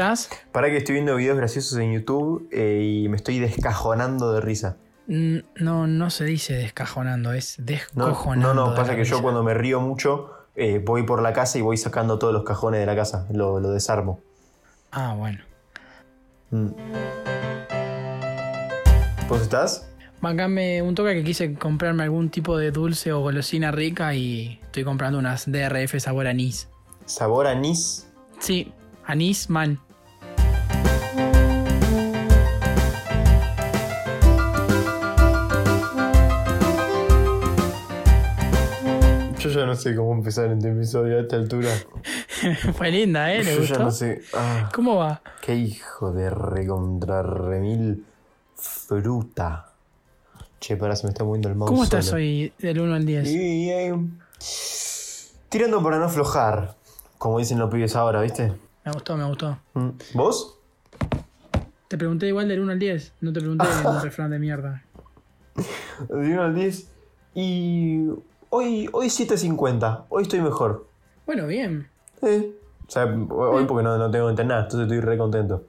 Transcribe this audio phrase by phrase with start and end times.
[0.00, 0.30] estás?
[0.52, 4.76] Para que estoy viendo videos graciosos en YouTube eh, y me estoy descajonando de risa.
[5.06, 7.64] Mm, No, no se dice descajonando, es No,
[8.06, 8.54] descojonando.
[8.54, 11.58] no, no, de pasa que yo cuando me río mucho eh, voy por la casa
[11.58, 14.20] y voy sacando todos los cajones de la casa, lo, lo desarmo.
[14.90, 15.38] Ah, bueno.
[16.50, 16.68] Mm.
[19.28, 19.86] ¿Vos estás?
[20.20, 24.84] Bancame un toque que quise comprarme algún tipo de dulce o golosina rica y estoy
[24.84, 26.68] comprando unas DRF sabor anís.
[27.06, 28.08] ¿Sabor anís?
[28.38, 28.72] Sí,
[29.06, 29.78] anís man.
[39.52, 41.70] Yo ya no sé cómo empezar este episodio a esta altura.
[42.74, 43.42] Fue linda, ¿eh?
[43.42, 43.78] ¿Le Yo ya gustó?
[43.84, 44.22] no sé.
[44.34, 45.20] Ah, ¿Cómo va?
[45.42, 48.04] qué hijo de recontra remil
[48.54, 49.72] fruta.
[50.60, 51.70] Che, pará, se me está moviendo el mouse.
[51.70, 52.18] ¿Cómo estás solo.
[52.18, 53.28] hoy del 1 al 10?
[53.28, 53.94] Y, eh,
[55.48, 56.76] tirando para no aflojar,
[57.18, 58.52] como dicen los pibes ahora, ¿viste?
[58.84, 59.58] Me gustó, me gustó.
[59.74, 59.88] Mm.
[60.14, 60.58] ¿Vos?
[61.88, 63.12] Te pregunté igual del 1 al 10.
[63.22, 64.84] No te pregunté un refrán de mierda.
[66.08, 66.88] De 1 al 10.
[67.34, 68.06] Y
[68.50, 70.04] hoy, hoy 7.50.
[70.08, 70.86] Hoy estoy mejor.
[71.26, 71.88] Bueno, bien.
[72.22, 72.52] Eh.
[72.86, 75.64] O sea, hoy porque no, no tengo que entrenar, entonces estoy re contento.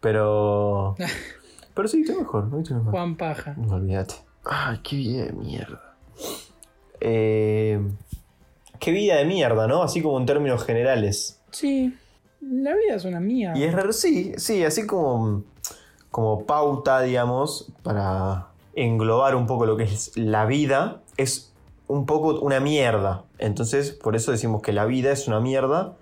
[0.00, 0.96] Pero.
[1.74, 2.48] Pero sí, estoy mejor.
[2.52, 2.92] Hoy estoy mejor.
[2.92, 3.54] Juan Paja.
[3.56, 4.14] No olvídate.
[4.44, 5.94] Ay, qué vida de mierda.
[7.00, 7.80] Eh,
[8.78, 9.82] qué vida de mierda, ¿no?
[9.82, 11.40] Así como en términos generales.
[11.50, 11.94] Sí,
[12.40, 13.52] la vida es una mía.
[13.54, 15.44] Y es raro, sí, sí, así como,
[16.10, 21.49] como pauta, digamos, para englobar un poco lo que es la vida, es
[21.90, 23.24] un poco una mierda.
[23.38, 25.96] Entonces, por eso decimos que la vida es una mierda,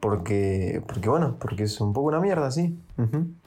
[0.00, 2.76] porque, porque bueno, porque es un poco una mierda, sí.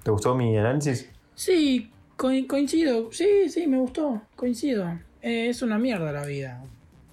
[0.03, 1.09] ¿Te gustó mi análisis?
[1.35, 3.11] Sí, co- coincido.
[3.11, 4.21] Sí, sí, me gustó.
[4.35, 4.85] Coincido.
[5.21, 6.63] Eh, es una mierda la vida.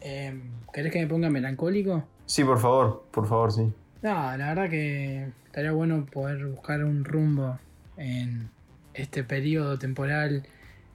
[0.00, 0.34] Eh,
[0.72, 2.03] ¿Querés que me ponga melancólico?
[2.27, 3.70] Sí, por favor, por favor, sí.
[4.03, 7.59] No, la verdad que estaría bueno poder buscar un rumbo
[7.97, 8.50] en
[8.92, 10.47] este periodo temporal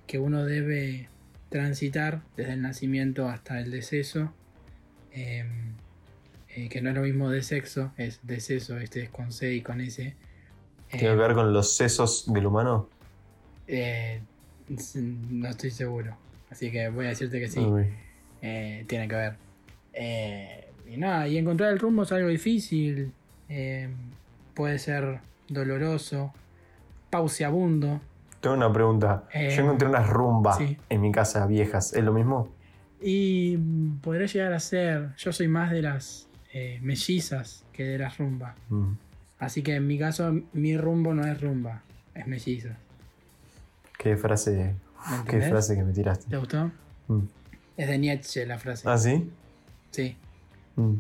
[0.06, 1.08] que uno debe
[1.50, 4.32] transitar desde el nacimiento hasta el deceso.
[5.12, 5.46] Eh,
[6.56, 9.62] eh, que no es lo mismo de sexo, es deceso, este es con C y
[9.62, 10.16] con S.
[10.90, 12.90] ¿Tiene que ver con los sesos del humano?
[13.68, 14.22] eh,
[14.96, 16.18] no estoy seguro,
[16.50, 17.60] así que voy a decirte que sí.
[18.42, 19.36] Eh, tiene que ver.
[20.88, 23.12] Y nada, y encontrar el rumbo es algo difícil.
[23.48, 23.90] eh,
[24.54, 26.34] puede ser doloroso,
[27.10, 28.02] pauseabundo.
[28.42, 29.26] Tengo una pregunta.
[29.34, 30.78] Eh, Yo encontré unas rumbas sí.
[30.90, 31.94] en mi casa viejas.
[31.94, 32.50] ¿Es lo mismo?
[33.02, 35.16] Y mm, podría llegar a ser.
[35.18, 38.56] Yo soy más de las eh, mellizas que de las rumbas.
[38.70, 38.94] Mm.
[39.40, 41.82] Así que en mi caso, mi rumbo no es rumba,
[42.14, 42.78] es melliza.
[43.98, 44.76] Qué frase.
[45.10, 46.30] ¿Me Qué frase que me tiraste.
[46.30, 46.72] ¿Te gustó?
[47.08, 47.20] Mm.
[47.78, 48.90] Es de Nietzsche la frase.
[48.90, 49.30] ¿Ah, sí?
[49.92, 50.16] Sí.
[50.76, 50.96] Mm.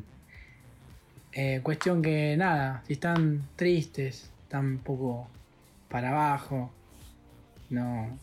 [1.34, 5.28] Eh, cuestión que nada, si están tristes, están un poco
[5.90, 6.72] para abajo,
[7.70, 8.18] no,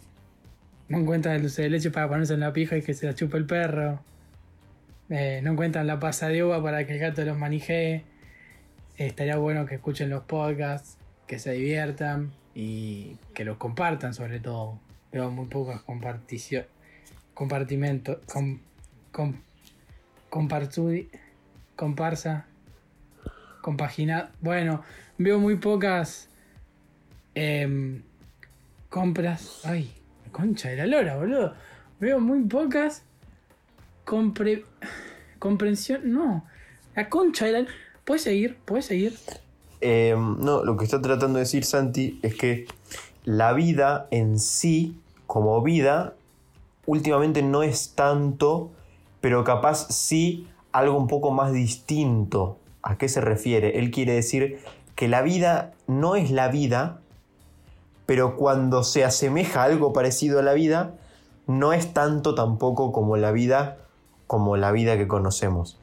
[0.89, 3.15] no encuentran el dulce de leche para ponerse en la pija y que se la
[3.15, 4.01] chupe el perro,
[5.09, 8.05] eh, no encuentran la pasa de uva para que el gato los manijee, eh,
[9.07, 10.97] estaría bueno que escuchen los podcasts,
[11.27, 14.79] que se diviertan y que los compartan sobre todo.
[15.13, 16.65] Veo muy pocas compartición,
[17.35, 18.59] compartimentos, com,
[19.13, 19.41] com-
[20.31, 21.09] compartudi-
[21.75, 22.47] comparsa,
[23.63, 24.31] compagina.
[24.41, 24.83] Bueno,
[25.19, 26.29] veo muy pocas
[27.35, 28.03] em,
[28.89, 29.61] compras.
[29.65, 29.93] Ay,
[30.33, 31.55] concha de la lora, boludo.
[32.01, 33.03] Veo muy pocas
[34.07, 34.65] compre,
[35.39, 36.11] comprensión.
[36.11, 36.45] No,
[36.95, 37.67] la concha de la.
[38.07, 38.57] ¿Puedes seguir?
[38.65, 39.19] ¿Puedes seguir?
[39.83, 42.67] Eh, no, lo que está tratando de decir Santi es que
[43.25, 46.15] la vida en sí, como vida,
[46.87, 48.71] últimamente no es tanto,
[49.21, 52.59] pero capaz sí algo un poco más distinto.
[52.83, 53.81] ¿A qué se refiere?
[53.81, 54.61] Él quiere decir
[54.95, 57.01] que la vida no es la vida,
[58.07, 60.95] pero cuando se asemeja a algo parecido a la vida,
[61.47, 63.79] no es tanto tampoco como la vida
[64.27, 65.79] como la vida que conocemos.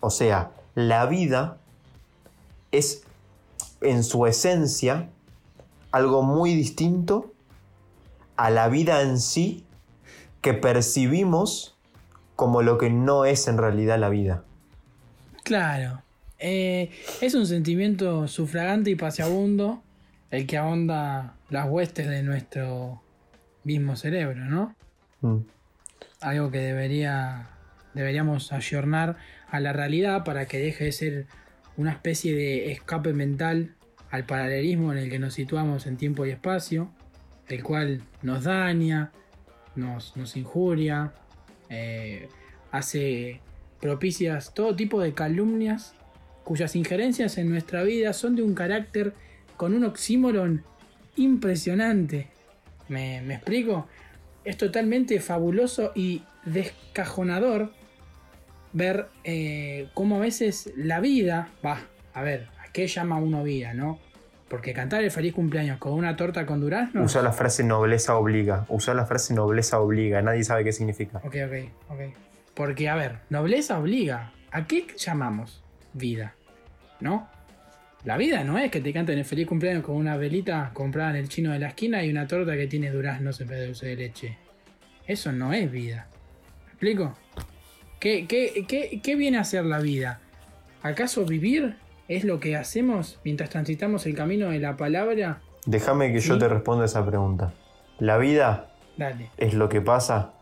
[0.00, 1.58] O sea, la vida
[2.70, 3.02] es
[3.80, 5.08] en su esencia
[5.90, 7.32] algo muy distinto
[8.36, 9.64] a la vida en sí
[10.40, 11.76] que percibimos
[12.36, 14.44] como lo que no es en realidad la vida.
[15.42, 16.02] Claro.
[16.38, 16.90] Eh,
[17.20, 19.82] es un sentimiento sufragante y paseabundo
[20.30, 23.02] el que ahonda las huestes de nuestro
[23.64, 24.74] mismo cerebro, ¿no?
[25.20, 25.38] Mm.
[26.20, 27.50] Algo que debería,
[27.94, 29.16] deberíamos ayornar
[29.50, 31.26] a la realidad para que deje de ser
[31.76, 33.74] una especie de escape mental
[34.10, 36.90] al paralelismo en el que nos situamos en tiempo y espacio,
[37.48, 39.12] el cual nos daña,
[39.76, 41.12] nos, nos injuria,
[41.68, 42.28] eh,
[42.72, 43.40] hace
[43.80, 45.94] propicias todo tipo de calumnias
[46.44, 49.14] cuyas injerencias en nuestra vida son de un carácter
[49.56, 50.64] con un oxímoron
[51.18, 52.28] impresionante.
[52.88, 53.86] ¿Me, me explico?
[54.44, 57.70] Es totalmente fabuloso y descajonador
[58.72, 61.80] ver eh, cómo a veces la vida, va,
[62.14, 63.98] a ver, ¿a qué llama uno vida, no?
[64.48, 67.02] Porque cantar el feliz cumpleaños con una torta con durazno.
[67.02, 68.64] Usa la frase nobleza obliga.
[68.70, 70.22] Usa la frase nobleza obliga.
[70.22, 71.18] Nadie sabe qué significa.
[71.18, 72.00] Ok, ok, ok.
[72.54, 74.32] Porque, a ver, nobleza obliga.
[74.50, 75.62] ¿A qué llamamos
[75.92, 76.34] vida?
[77.00, 77.28] ¿No?
[78.04, 81.16] La vida no es que te canten el feliz cumpleaños con una velita comprada en
[81.16, 83.86] el chino de la esquina y una torta que tiene duraznos en vez de dulce
[83.86, 84.38] de leche.
[85.06, 86.06] Eso no es vida.
[86.66, 87.14] ¿Me explico?
[87.98, 90.20] ¿Qué, qué, qué, qué viene a ser la vida?
[90.82, 95.40] ¿Acaso vivir es lo que hacemos mientras transitamos el camino de la palabra?
[95.66, 97.52] Déjame que yo te responda esa pregunta.
[97.98, 99.30] La vida Dale.
[99.36, 100.34] es lo que pasa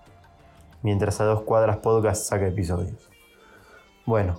[0.83, 3.09] mientras a dos cuadras podcast saca episodios.
[4.05, 4.39] Bueno,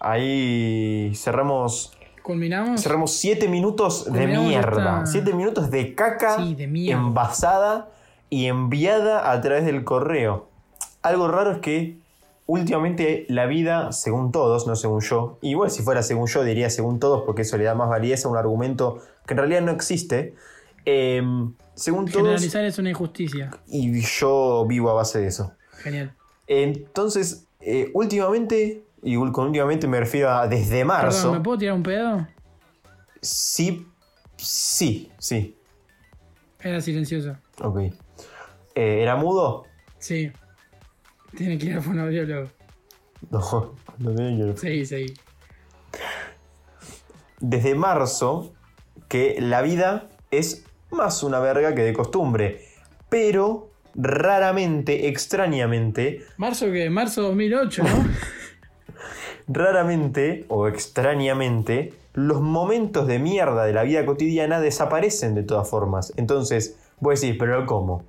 [0.00, 2.80] ahí cerramos ¿Culminamos?
[2.82, 5.00] cerramos siete minutos de mierda.
[5.00, 7.90] esta- Siete minutos de caca Sí, de envasada
[8.30, 10.46] y enviada a través del correo.
[11.02, 11.96] Algo raro es que
[12.46, 16.98] últimamente la vida, según todos, no según yo, igual si fuera según yo diría según
[17.00, 20.34] todos porque eso le da más validez a un argumento que en realidad no existe.
[20.84, 21.22] eh,
[21.74, 23.50] según todos, Generalizar es una injusticia.
[23.68, 25.52] y yo vivo a base de eso.
[25.78, 26.12] Genial.
[26.46, 31.18] Entonces, eh, últimamente, y con últimamente me refiero a desde marzo.
[31.18, 32.26] Perdón, ¿me puedo tirar un pedo?
[33.20, 33.86] Sí,
[34.36, 35.56] sí, sí.
[36.60, 37.36] Era silencioso.
[37.60, 37.78] Ok.
[38.74, 39.64] Eh, ¿Era mudo?
[39.98, 40.30] Sí.
[41.36, 42.48] Tiene que ir al fonoaudiólogo.
[43.30, 45.14] No, no tenía que- Sí, sí.
[47.40, 48.52] Desde marzo,
[49.08, 52.64] que la vida es más una verga que de costumbre.
[53.08, 57.88] Pero raramente, extrañamente, Marzo que marzo 2008, ¿no?
[59.48, 66.12] raramente o extrañamente, los momentos de mierda de la vida cotidiana desaparecen de todas formas.
[66.16, 68.04] Entonces, voy a decir, pero ¿cómo?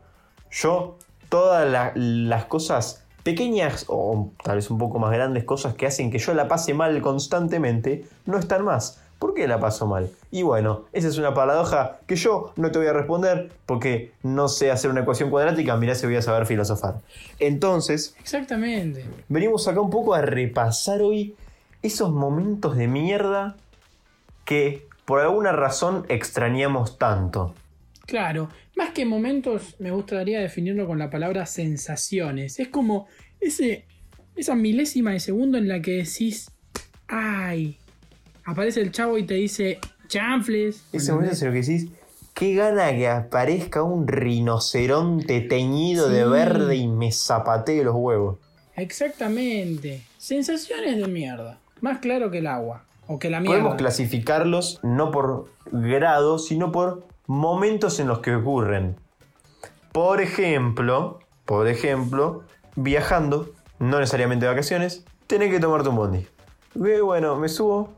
[0.52, 0.98] Yo,
[1.30, 6.12] todas la- las cosas pequeñas o tal vez un poco más grandes, cosas que hacen
[6.12, 9.02] que yo la pase mal constantemente, no están más.
[9.24, 10.10] ¿Por qué la paso mal?
[10.31, 14.50] Y bueno, esa es una paradoja que yo no te voy a responder porque no
[14.50, 16.96] sé hacer una ecuación cuadrática, mirá si voy a saber filosofar.
[17.40, 19.06] Entonces, Exactamente.
[19.30, 21.38] venimos acá un poco a repasar hoy
[21.81, 23.56] esos momentos de mierda
[24.44, 27.56] que por alguna razón extrañamos tanto.
[28.06, 28.50] Claro.
[28.75, 32.60] Más que momentos, me gustaría definirlo con la palabra sensaciones.
[32.60, 33.08] Es como
[33.40, 33.86] ese,
[34.36, 36.52] esa milésima de segundo en la que decís,
[37.08, 37.80] ay,
[38.45, 40.84] aparece el chavo y te dice, chanfles.
[40.92, 41.92] Ese momento en el que decís,
[42.34, 48.38] qué gana que aparezca un rinoceronte teñido de verde y me zapatee los huevos.
[48.75, 50.04] Exactamente.
[50.18, 51.60] Sensaciones de mierda.
[51.81, 52.84] Más claro que el agua.
[53.07, 53.57] O que la mierda.
[53.57, 58.96] Podemos clasificarlos no por grado, sino por momentos en los que ocurren.
[59.92, 62.44] Por ejemplo, por ejemplo,
[62.75, 66.28] viajando, no necesariamente de vacaciones, tenés que tomarte un bondi.
[66.84, 67.94] Eh, Bueno, me subo.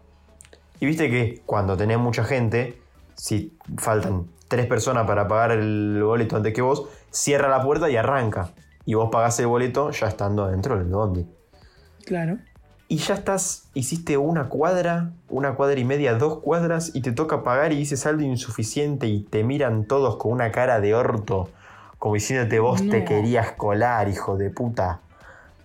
[0.79, 2.79] Y viste que cuando tenés mucha gente,
[3.15, 7.95] si faltan tres personas para pagar el boleto antes que vos, cierra la puerta y
[7.95, 8.51] arranca.
[8.85, 11.25] Y vos pagás el boleto ya estando adentro del bondi.
[12.05, 12.37] Claro.
[12.87, 17.41] Y ya estás, hiciste una cuadra, una cuadra y media, dos cuadras, y te toca
[17.41, 21.49] pagar y dices saldo insuficiente y te miran todos con una cara de orto,
[21.97, 24.99] como diciéndote vos te querías colar, hijo de puta.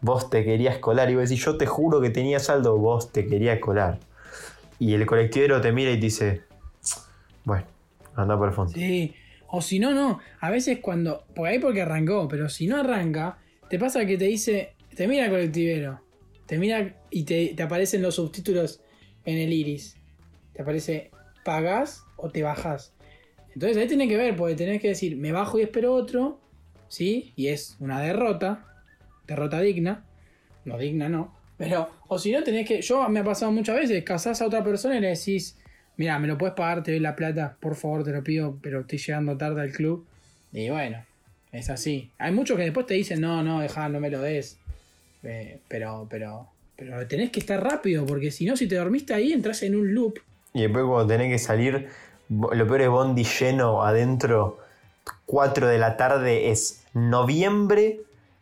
[0.00, 1.10] Vos te querías colar.
[1.10, 3.98] Y vos decís, yo te juro que tenía saldo, vos te querías colar.
[4.80, 6.40] Y el colectivero te mira y te dice,
[7.44, 7.66] bueno,
[8.16, 8.72] anda por el fondo.
[8.72, 9.14] Sí.
[9.48, 10.20] O si no, no.
[10.40, 11.26] A veces cuando.
[11.34, 14.74] Por ahí porque arrancó, pero si no arranca, te pasa que te dice.
[14.96, 16.00] Te mira el colectivero.
[16.46, 18.80] Te mira y te, te aparecen los subtítulos
[19.26, 19.96] en el iris.
[20.54, 21.10] Te aparece
[21.44, 22.94] pagás o te bajás.
[23.52, 26.40] Entonces ahí tiene que ver, porque tenés que decir, me bajo y espero otro.
[26.88, 27.34] ¿Sí?
[27.36, 28.64] Y es una derrota.
[29.26, 30.06] Derrota digna.
[30.64, 31.39] No digna, no.
[31.60, 32.80] Pero, o si no, tenés que.
[32.80, 35.58] Yo me ha pasado muchas veces, casás a otra persona y le decís,
[35.98, 38.80] mira, me lo puedes pagar, te doy la plata, por favor, te lo pido, pero
[38.80, 40.06] estoy llegando tarde al club.
[40.54, 41.04] Y bueno,
[41.52, 42.10] es así.
[42.16, 44.56] Hay muchos que después te dicen, no, no, dejá, no me lo des.
[45.22, 49.34] Eh, pero, pero, pero tenés que estar rápido, porque si no, si te dormiste ahí,
[49.34, 50.18] entras en un loop.
[50.54, 51.88] Y después cuando tenés que salir,
[52.30, 54.60] lo peor es Bondi lleno adentro,
[55.26, 58.00] 4 de la tarde es noviembre,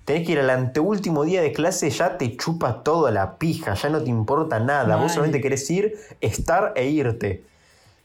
[0.09, 3.91] tenés que ir al anteúltimo día de clase, ya te chupa toda la pija, ya
[3.91, 5.01] no te importa nada, Mal.
[5.03, 7.43] vos solamente querés ir, estar e irte.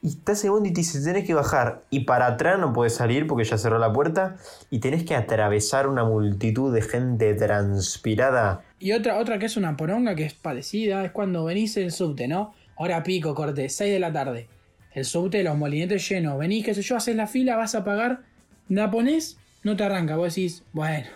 [0.02, 3.26] Y estás Bondi y te dice, tenés que bajar, y para atrás no podés salir
[3.26, 4.36] porque ya cerró la puerta,
[4.70, 8.64] y tenés que atravesar una multitud de gente transpirada.
[8.80, 12.28] Y otra, otra que es una poronga que es parecida, es cuando venís en subte,
[12.28, 12.54] ¿no?
[12.76, 14.50] Hora pico, corte, 6 de la tarde.
[14.92, 16.38] el subte, los molinetes llenos.
[16.38, 18.24] Venís, qué sé yo, haces la fila, vas a pagar,
[18.68, 20.18] la pones, no te arranca.
[20.18, 21.08] Vos decís, bueno,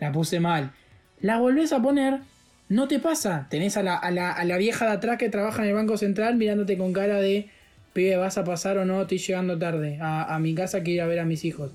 [0.00, 0.72] la puse mal.
[1.20, 2.20] La volvés a poner,
[2.68, 3.46] no te pasa.
[3.50, 5.96] Tenés a la, a la- a la vieja de atrás que trabaja en el Banco
[5.96, 7.48] Central mirándote con cara de,
[7.92, 9.02] pibe, ¿vas a pasar o no?
[9.02, 11.72] Estoy llegando tarde a, a mi casa que ir a ver a mis hijos.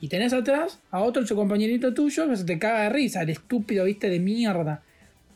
[0.00, 3.30] Y tenés atrás a otro su compañerito tuyo que se te caga de risa, el
[3.30, 4.82] estúpido, viste, de mierda.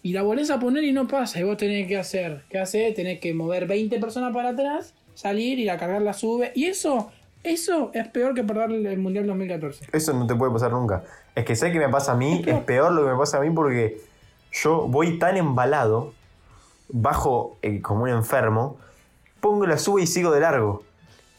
[0.03, 1.41] Y la volvés a poner y no pasa.
[1.41, 2.43] Y vos tenés que hacer.
[2.49, 2.95] ¿Qué haces?
[2.95, 6.53] Tenés que mover 20 personas para atrás, salir, ir a cargar la sube.
[6.55, 7.11] Y eso,
[7.43, 9.87] eso es peor que perder el Mundial 2014.
[9.93, 11.05] Eso no te puede pasar nunca.
[11.35, 13.41] Es que sé que me pasa a mí, es peor lo que me pasa a
[13.41, 14.01] mí porque
[14.53, 16.13] yo voy tan embalado,
[16.89, 18.77] bajo eh, como un enfermo,
[19.41, 20.83] pongo la sube y sigo de largo.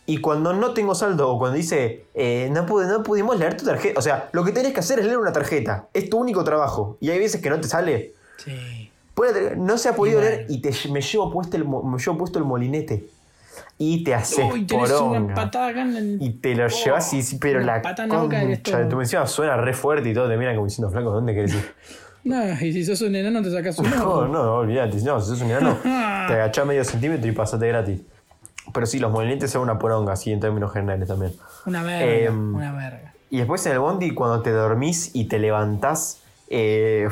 [0.05, 3.65] Y cuando no tengo saldo o cuando dice, eh, no, pude- no pudimos leer tu
[3.65, 5.87] tarjeta, o sea, lo que tenés que hacer es leer una tarjeta.
[5.93, 6.97] Es tu único trabajo.
[6.99, 8.13] Y hay veces que no te sale.
[8.37, 8.91] Sí.
[9.13, 12.39] Puede- no se ha podido leer y te, me, llevo puesto el, me llevo puesto
[12.39, 13.05] el molinete.
[13.77, 15.33] Y te haces Uy, poronga.
[15.33, 16.17] patada acá en el...
[16.21, 19.73] Y te lo Oh, llevas y sí, pero la pata concha de tu suena re
[19.73, 21.73] fuerte y todo te miran como diciendo, flaco, ¿dónde querés ir?
[22.23, 25.41] No, y si sos un enano te sacas un No, no, olvídate, no, si sos
[25.41, 28.01] un enano, te agachás medio centímetro y pasate gratis.
[28.71, 31.33] Pero sí, los molinetes son una poronga, así en términos generales también.
[31.65, 33.13] Una verga, Em, una verga.
[33.31, 37.09] Y después en el bondi, cuando te dormís y te levantás, eh,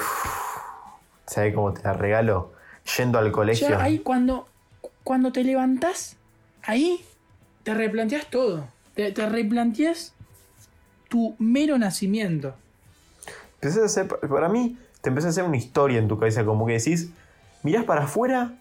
[1.25, 2.51] ¿sabes cómo te la regalo?
[2.97, 3.67] Yendo al colegio.
[3.69, 4.47] Ya ahí cuando,
[5.03, 6.17] cuando te levantás,
[6.69, 7.03] ahí
[7.63, 8.67] te replanteas todo.
[8.93, 10.13] Te, te replanteas
[11.09, 12.53] tu mero nacimiento.
[13.55, 16.65] Empezás a hacer, para mí, te empezás a hacer una historia en tu cabeza, como
[16.65, 17.09] que decís,
[17.63, 18.53] mirás para afuera,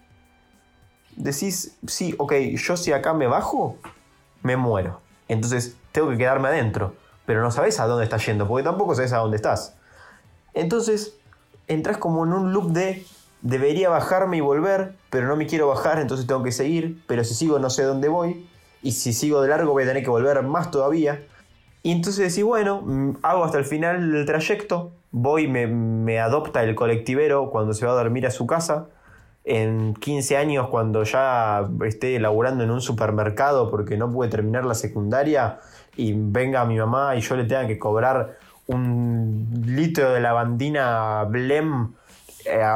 [1.17, 3.77] decís, sí, ok, yo si acá me bajo,
[4.43, 5.01] me muero.
[5.29, 6.95] Entonces tengo que quedarme adentro,
[7.27, 9.75] pero no sabes a dónde estás yendo, porque tampoco sabes a dónde estás.
[10.55, 11.15] Entonces,
[11.67, 13.05] entras como en un loop de,
[13.43, 17.35] debería bajarme y volver, pero no me quiero bajar, entonces tengo que seguir, pero si
[17.35, 18.47] sigo no sé dónde voy,
[18.83, 21.25] y si sigo de largo voy a tener que volver más todavía.
[21.83, 26.63] Y entonces decís, bueno, mm, hago hasta el final del trayecto, voy, me, me adopta
[26.63, 28.89] el colectivero cuando se va a dormir a su casa.
[29.45, 34.75] En 15 años, cuando ya esté laburando en un supermercado porque no pude terminar la
[34.75, 35.61] secundaria
[35.97, 41.95] y venga mi mamá y yo le tenga que cobrar un litro de lavandina Blem,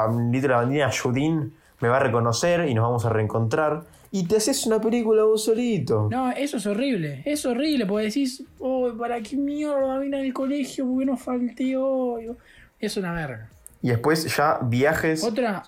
[0.08, 3.84] un litro de lavandina Judin, me va a reconocer y nos vamos a reencontrar.
[4.10, 6.08] Y te haces una película vos solito.
[6.10, 7.22] No, eso es horrible.
[7.24, 10.84] Es horrible porque decís, oh, ¿para qué mierda vine al colegio?
[10.86, 12.30] ¿Por qué no falté hoy?
[12.78, 13.48] Es una verga.
[13.80, 15.24] Y después ya viajes.
[15.24, 15.62] Otra,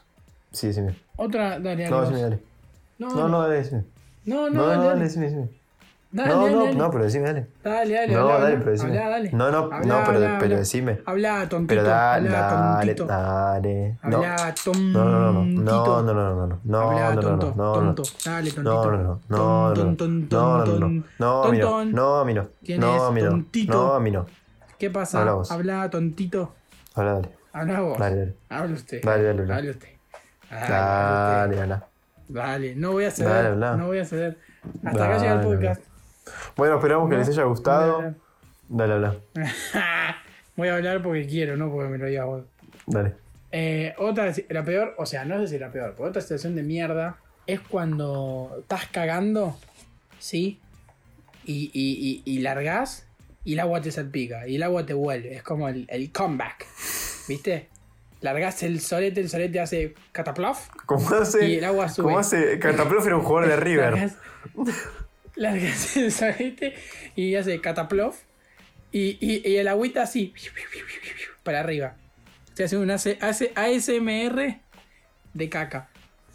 [0.52, 0.94] Sí, decime.
[1.16, 1.90] otra, dale, dale.
[1.90, 2.38] No, decime, dale.
[2.98, 3.84] No, No, no, dale, decime.
[4.26, 4.88] no, no, No, dale, dale.
[4.90, 5.48] dale, decime, decime.
[6.14, 6.76] Dale, No, dale, no, dale.
[6.76, 7.46] no, pero decime, dale.
[7.64, 8.98] Dale, dale, No, habla, dale, pero decime.
[8.98, 9.30] Habla, dale.
[9.32, 11.00] No, no, Habla, no, pero, habla, pero decime.
[11.06, 11.66] Habla, tontito.
[11.68, 13.06] Pero dale, habla, dale, tontito.
[13.06, 13.98] dale.
[14.04, 14.98] No, Habla, tontito.
[14.98, 17.94] no, no, no, no, no, no, no, no, no, Habla, no, no, tonto, no, no,
[17.94, 18.02] tonto.
[18.24, 18.30] no.
[18.32, 18.62] Dale, tontito.
[18.62, 23.24] No, no, no, no, no, no, no, no, no, a mí no, ¿Quién no, es?
[23.24, 23.72] Tontito.
[23.72, 24.26] no, a mí no.
[24.78, 25.18] ¿Qué pasa?
[25.18, 25.50] Habla vos.
[25.50, 26.54] Habla, tontito.
[26.94, 27.98] Habla, dale, Habla vos.
[27.98, 29.02] dale, dale, Habla usted.
[29.02, 29.70] Dale, dale, habla.
[29.70, 29.88] Usted.
[30.48, 31.86] Dale, habla.
[32.28, 33.56] Dale, no voy a ceder.
[33.56, 34.38] No voy a ceder.
[34.84, 35.82] Hasta acá llega el podcast.
[36.56, 38.00] Bueno, esperamos que les haya gustado.
[38.02, 38.14] dale.
[38.68, 39.16] Dale, habla,
[40.56, 42.44] voy a hablar porque quiero, no porque me lo digas vos.
[42.86, 43.14] dale.
[43.52, 46.62] Eh, otra, la peor, o sea, no sé si la peor, pero otra situación de
[46.62, 49.56] mierda es cuando estás cagando,
[50.18, 50.60] ¿sí?
[51.44, 53.06] Y, y, y, y largás
[53.44, 55.34] y el agua te salpica y el agua te vuelve.
[55.36, 56.66] Es como el, el comeback,
[57.28, 57.68] ¿viste?
[58.22, 61.46] Largás el solete, el solete hace cataplof ¿Cómo hace?
[61.46, 62.04] y el agua sube.
[62.06, 62.58] ¿Cómo hace?
[62.60, 64.10] Cataplof era un jugador de River.
[65.36, 66.74] Largás el solete
[67.16, 68.16] y hace cataplof
[68.92, 70.32] y, y, y el agüita así
[71.42, 71.96] para arriba.
[72.54, 74.60] Se hace un hace, hace ASMR
[75.34, 75.88] de caca.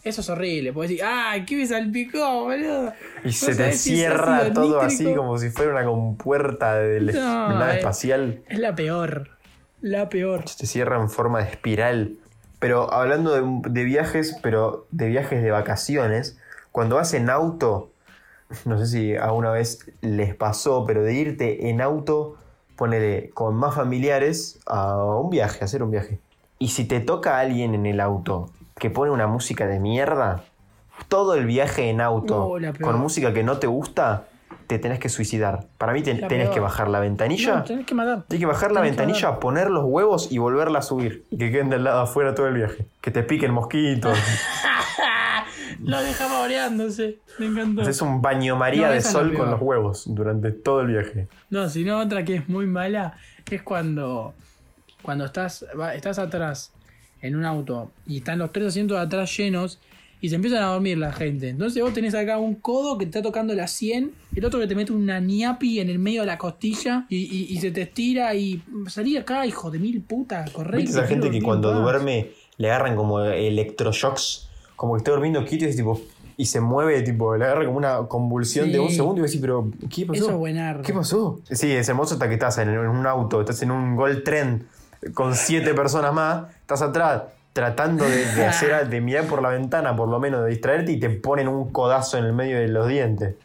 [0.04, 0.72] Eso es horrible.
[0.74, 1.36] Puedes decir, ¡ah!
[1.46, 2.94] ¿Qué me salpicó, boludo?
[3.24, 7.12] Y No se te si cierra todo así como si fuera una compuerta de la
[7.14, 7.78] No, nave eh.
[7.78, 8.42] espacial.
[8.48, 9.30] Es la peor.
[9.82, 10.48] La peor.
[10.48, 12.16] Se te cierra en forma de espiral.
[12.60, 16.38] Pero hablando de, de viajes, pero de viajes de vacaciones,
[16.72, 17.89] cuando vas en auto,
[18.66, 22.36] no sé si alguna vez les pasó, pero de irte en auto,
[22.76, 26.20] ponele con más familiares a un viaje, a hacer un viaje.
[26.58, 30.44] Y si te toca a alguien en el auto que pone una música de mierda,
[31.08, 34.24] todo el viaje en auto No, con música que no te gusta,
[34.68, 35.66] te tenés que suicidar.
[35.78, 37.56] Para mí te- tenés que bajar la ventanilla.
[37.58, 38.24] No, tenés que matar.
[38.28, 41.26] Tienes que bajar la Tenés ventanilla, poner los huevos y volverla a subir.
[41.32, 42.86] Y que queden del lado afuera todo el viaje.
[43.02, 44.18] Que te piquen mosquitos.
[45.84, 47.20] Lo dejaba oreándose.
[47.40, 47.82] Me encantó.
[47.82, 51.28] Haces un baño María No, de es sol con los huevos durante todo el viaje.
[51.50, 53.18] No, sino otra que es muy mala
[53.50, 54.34] es cuando,
[55.02, 56.72] cuando estás, estás atrás
[57.22, 59.80] en un auto y están los tres asientos de atrás llenos
[60.22, 61.48] y se empiezan a dormir la gente.
[61.48, 64.68] Entonces vos tenés acá un codo que te está tocando la 100, el otro que
[64.68, 67.84] te mete una ñapi en el medio de la costilla y, y- y se te
[67.84, 70.78] estira y salí acá, hijo de mil puta, correcto.
[70.78, 74.49] ¿Viste esa gente que cuando duerme le agarran como electroshocks?
[74.80, 76.00] Como que está durmiendo quieto y, tipo,
[76.38, 78.80] y se mueve, tipo, le agarra como una convulsión de Sí.
[78.80, 80.22] un segundo y decís, pero ¿qué pasó?
[80.24, 80.84] Eso es buenardo.
[80.84, 81.42] ¿Qué pasó?
[81.52, 84.64] Sí, es hermoso hasta que estás en, en un auto, estás en un Gold Trend
[85.14, 89.98] con siete personas más, estás atrás tratando de, de hacer, de mirar por la ventana,
[89.98, 92.88] por lo menos, de distraerte y te ponen un codazo en el medio de los
[92.88, 93.36] dientes.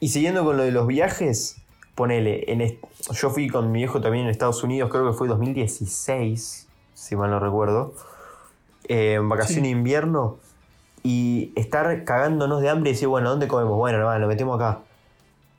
[0.00, 1.56] Y siguiendo con lo de los viajes,
[1.94, 2.78] ponele, en
[3.12, 7.30] yo fui con mi viejo también en Estados Unidos, creo que fue 2016, si mal
[7.30, 7.94] no recuerdo,
[8.86, 10.36] eh, en vacación de invierno,
[11.10, 13.76] y estar cagándonos de hambre y decir, bueno, ¿dónde comemos?
[13.78, 14.80] Bueno, no, lo metemos acá.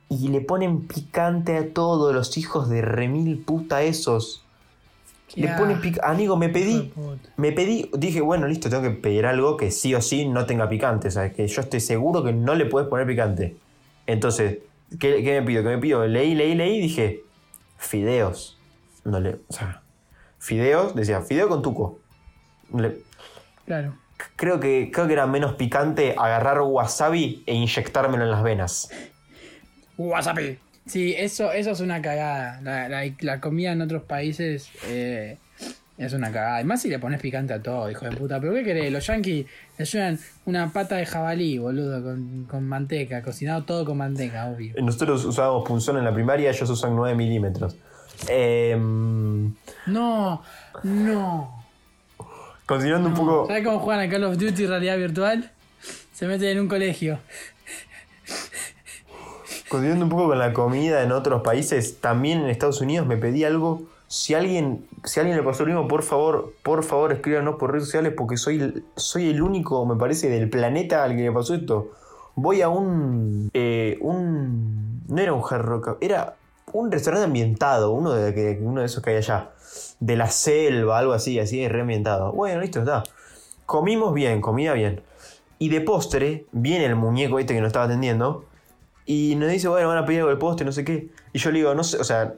[0.08, 4.44] Y le ponen picante a todos los hijos de remil puta esos.
[5.34, 6.06] Le ponen asco, picante.
[6.08, 6.92] Amigo, me pedí.
[7.36, 7.90] Me pedí.
[7.96, 11.08] Dije, bueno, listo, tengo que pedir algo que sí o sí no tenga picante.
[11.08, 13.56] O sea, que yo estoy seguro que no le puedes poner picante.
[14.06, 14.58] Entonces,
[15.00, 15.62] ¿qué, qué me pido?
[15.64, 16.06] ¿Qué me pido?
[16.06, 17.22] Leí, leí, leí y dije,
[17.76, 18.56] fideos.
[19.04, 19.34] No le.
[19.48, 19.82] O sea,
[20.38, 21.98] fideos, decía, fideo con tuco.
[22.72, 22.98] Le-
[23.66, 23.94] Claro.
[24.36, 28.90] Creo, que, creo que era menos picante agarrar wasabi e inyectármelo en las venas.
[29.96, 30.58] Wasabi.
[30.86, 32.60] Sí, eso, eso es una cagada.
[32.62, 35.36] La, la- la comida en otros países eh,
[35.98, 36.54] es una cagada.
[36.56, 38.40] Además, si le pones picante a todo, hijo de puta.
[38.40, 38.90] ¿Pero qué querés?
[38.90, 39.46] Los yankees
[39.78, 43.22] le llevan una pata de jabalí, boludo, con, con manteca.
[43.22, 44.74] Cocinado todo con manteca, obvio.
[44.82, 47.76] Nosotros usábamos punzón en la primaria, ellos usan 9 milímetros.
[48.28, 49.54] Em,
[49.86, 50.42] No,
[50.82, 51.59] no.
[52.70, 53.46] Continuando un poco.
[53.48, 55.50] ¿Sabes cómo juegan a Call of Duty realidad virtual?
[56.12, 57.18] Se meten en un colegio.
[59.68, 63.42] Continuando un poco con la comida en otros países, también en Estados Unidos me pedí
[63.42, 63.82] algo.
[64.06, 67.86] Si alguien, si alguien le pasó lo mismo, por favor, por favor, escríbanos por redes
[67.86, 71.90] sociales porque soy, soy el único, me parece, del planeta al que le pasó esto.
[72.36, 73.50] Voy a un.
[73.52, 75.02] eh, un.
[75.08, 76.36] No era un hard rock, era
[76.72, 79.50] un restaurante ambientado, uno de, uno de esos que hay allá.
[80.00, 82.32] De la selva, algo así, así, reambientado.
[82.32, 83.02] Bueno, listo, está.
[83.66, 85.02] Comimos bien, comida bien.
[85.58, 88.46] Y de postre, viene el muñeco este que nos estaba atendiendo.
[89.06, 91.08] Y nos dice, bueno, van a pedir algo del postre, no sé qué.
[91.32, 92.34] Y yo le digo, no sé, o sea,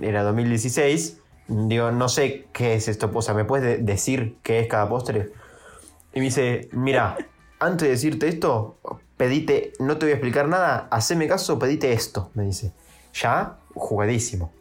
[0.00, 1.20] era 2016.
[1.46, 3.10] Digo, no sé qué es esto.
[3.14, 5.30] O sea, ¿me puedes de- decir qué es cada postre?
[6.12, 7.16] Y me dice, mira,
[7.60, 8.78] antes de decirte esto,
[9.16, 12.72] pedite, no te voy a explicar nada, haceme caso, pedite esto, me dice.
[13.12, 14.52] Ya, jugadísimo.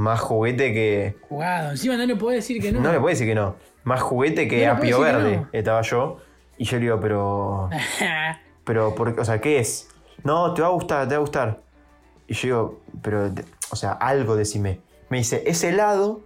[0.00, 1.16] Más juguete que.
[1.28, 1.72] Jugado.
[1.72, 2.80] Encima no le puedo decir que no.
[2.80, 3.56] No le puede decir que no.
[3.84, 5.36] Más juguete que No apio puedo verde.
[5.36, 5.48] no.
[5.52, 6.16] Estaba yo.
[6.56, 7.68] Y yo le digo, pero.
[8.64, 9.88] Pero, por, o sea, ¿qué es?
[10.22, 11.60] No, te va a gustar, te va a gustar.
[12.28, 13.30] Y yo digo, pero,
[13.70, 14.80] o sea, algo decime.
[15.08, 16.20] Me dice, es helado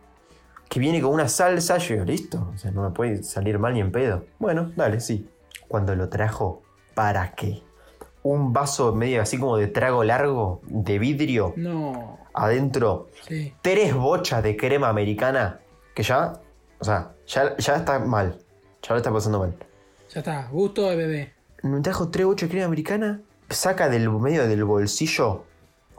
[0.69, 1.79] que viene con una salsa.
[1.79, 4.27] Yo digo, listo, o sea, no me puede salir mal ni en pedo.
[4.39, 5.29] Bueno, dale, sí.
[5.69, 6.63] Cuando lo trajo,
[6.95, 7.63] ¿para qué?
[8.25, 12.19] Un vaso medio así como de trago largo, de vidrio, No.
[12.33, 13.55] adentro, Sí.
[13.63, 15.61] tres bochas de crema americana,
[15.95, 16.33] que ya,
[16.81, 18.39] o sea, ya, ya está mal.
[18.83, 19.55] Ya lo está pasando mal.
[20.13, 20.49] Ya está.
[20.51, 21.33] Gusto de bebé.
[21.63, 25.45] Me trajo tres bochas de crema americana, saca del medio del bolsillo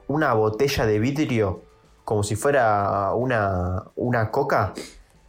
[0.08, 1.64] una botella de vidrio,
[2.04, 4.74] como si fuera una, una coca,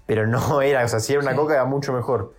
[0.07, 1.37] pero no era, o sea, si era una Sí.
[1.37, 2.35] coca era mucho mejor.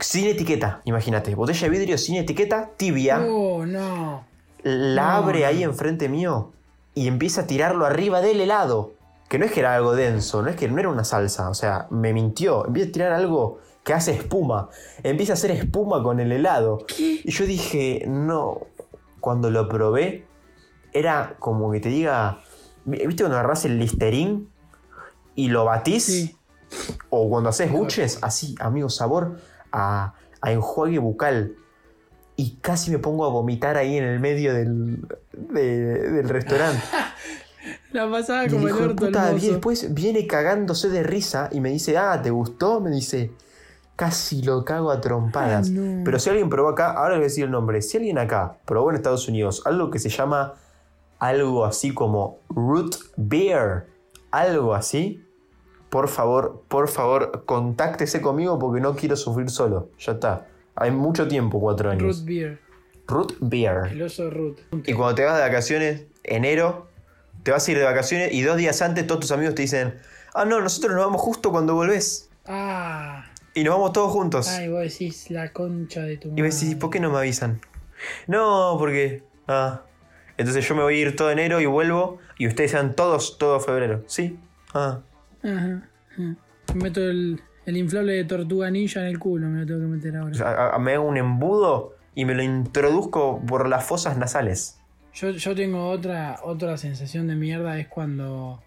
[0.00, 4.24] Sin etiqueta, imagínate, botella de vidrio sin etiqueta, tibia, Oh, no.
[4.62, 6.52] la no, abre ahí enfrente mío
[6.94, 8.92] y empieza a tirarlo arriba del helado.
[9.28, 11.54] Que no es que era algo denso, no es que no era una salsa, o
[11.54, 12.64] sea, me mintió.
[12.66, 14.68] Empieza a tirar algo que hace espuma.
[15.02, 16.86] Empieza a hacer espuma con el helado.
[16.96, 18.60] Y yo dije, no.
[19.20, 20.26] Cuando lo probé,
[20.92, 22.38] era como que te diga.
[22.84, 24.48] ¿Viste cuando agarrás el listerín
[25.34, 26.04] y lo batís?
[26.04, 26.36] Sí.
[27.10, 29.38] O cuando haces buches, así, amigo, sabor
[29.76, 31.54] a, a enjuague bucal.
[32.36, 36.82] Y casi me pongo a vomitar ahí en el medio del, de- del restaurante.
[37.92, 41.02] La pasaba Y el como el hijo de orto puta, y después viene cagándose de
[41.02, 42.80] risa y me dice, ah, ¿te gustó?
[42.80, 43.32] Me dice,
[43.96, 45.68] casi lo cago a trompadas.
[45.68, 46.04] Ay, no.
[46.04, 48.58] Pero si alguien probó acá, ahora les voy a decir el nombre, si alguien acá
[48.66, 50.54] probó en Estados Unidos algo que se llama
[51.18, 53.86] algo así como root beer,
[54.30, 55.25] algo así,
[55.96, 59.88] por favor, por favor, contáctese conmigo porque no quiero sufrir solo.
[59.98, 60.46] Ya está.
[60.74, 62.18] Hay mucho tiempo, cuatro años.
[62.18, 62.60] Root beer.
[63.06, 63.92] Root beer.
[63.92, 64.58] El oso root.
[64.84, 66.88] Y cuando te vas de vacaciones, enero,
[67.44, 69.94] te vas a ir de vacaciones y dos días antes todos tus amigos te dicen,
[70.34, 72.28] ah, no, nosotros nos vamos justo cuando volvés.
[72.44, 73.24] Ah.
[73.54, 74.48] Y nos vamos todos juntos.
[74.48, 76.76] Ay, vos decís la concha de tu y vos decís, madre.
[76.76, 77.62] ¿por qué no me avisan?
[78.26, 79.22] No, porque...
[79.48, 79.80] Ah.
[80.36, 83.60] Entonces yo me voy a ir todo enero y vuelvo y ustedes sean todos todo
[83.60, 84.04] febrero.
[84.08, 84.38] ¿Sí?
[84.74, 85.00] Ah.
[85.46, 85.88] Ajá.
[86.12, 86.36] ajá.
[86.74, 89.86] Me meto el, El inflable de tortuga ninja en el culo me lo tengo que
[89.86, 90.34] meter O ahora.
[90.34, 94.78] sea, a- a- me hago un embudo y me lo introduzco por las fosas nasales.
[95.14, 98.62] Yo, yo tengo otra, otra sensación de mierda, es cuando,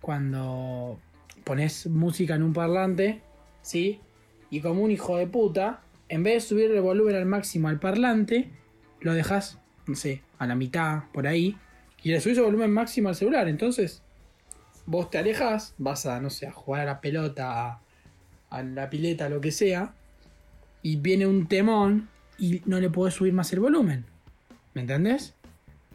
[0.00, 0.98] cuando
[1.44, 3.20] pones música en un parlante,
[3.62, 4.00] ¿sí?
[4.50, 7.78] Y como un hijo de puta, en vez de subir el volumen al máximo al
[7.80, 8.50] parlante,
[9.00, 11.56] lo dejas, no sé, a la mitad, por ahí,
[12.02, 13.48] y le subís el volumen máximo al celular.
[13.48, 14.02] Entonces,
[14.86, 17.80] vos te alejas, vas a, no sé, a jugar a la pelota, a,
[18.50, 19.92] a la pileta, lo que sea,
[20.82, 24.04] y viene un temón y no le podés subir más el volumen.
[24.74, 25.34] ¿Me entendés?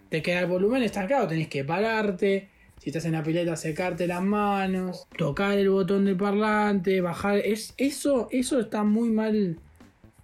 [0.10, 2.50] Te queda el volumen estancado, tenés que pararte.
[2.80, 7.38] Si estás en la pileta, secarte las manos, tocar el botón del parlante, bajar.
[7.38, 9.58] Es, eso, eso está muy mal.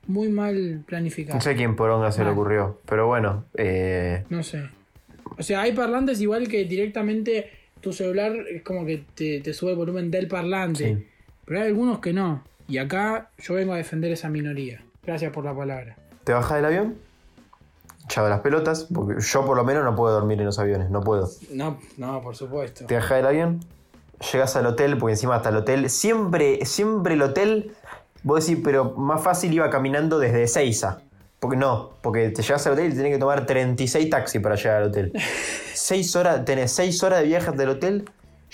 [0.08, 1.36] Muy mal planificado.
[1.36, 2.80] No sé quién poronga se le ocurrió.
[2.86, 4.70] Pero bueno, eh, No sé.
[5.38, 7.52] O sea, hay parlantes igual que directamente
[7.88, 10.96] tu celular es como que te, te sube el volumen del parlante.
[10.96, 11.08] Sí.
[11.46, 12.44] Pero hay algunos que no.
[12.68, 14.84] Y acá yo vengo a defender esa minoría.
[15.06, 15.96] Gracias por la palabra.
[16.26, 16.96] te bajas del avión,
[18.10, 21.00] chavo las pelotas, porque yo por lo menos no puedo dormir en los aviones, no
[21.00, 21.30] puedo.
[21.50, 22.86] No, no, por supuesto.
[22.86, 23.62] Te bajas del avión,
[24.34, 27.74] llegas al hotel, porque encima hasta el hotel, siempre, siempre el hotel,
[28.24, 31.00] vos decís, pero más fácil iba caminando desde Seiza.
[31.40, 34.82] Porque no, porque te llegas al hotel y tenés que tomar 36 taxis para llegar
[34.84, 35.14] al hotel.
[35.74, 38.10] 6 horas, tenés 6 horas de viaje del hotel,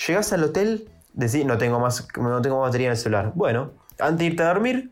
[0.08, 3.32] llegas al hotel, decís, no tengo más, no tengo más batería en el celular.
[3.36, 4.92] Bueno, antes de irte a dormir,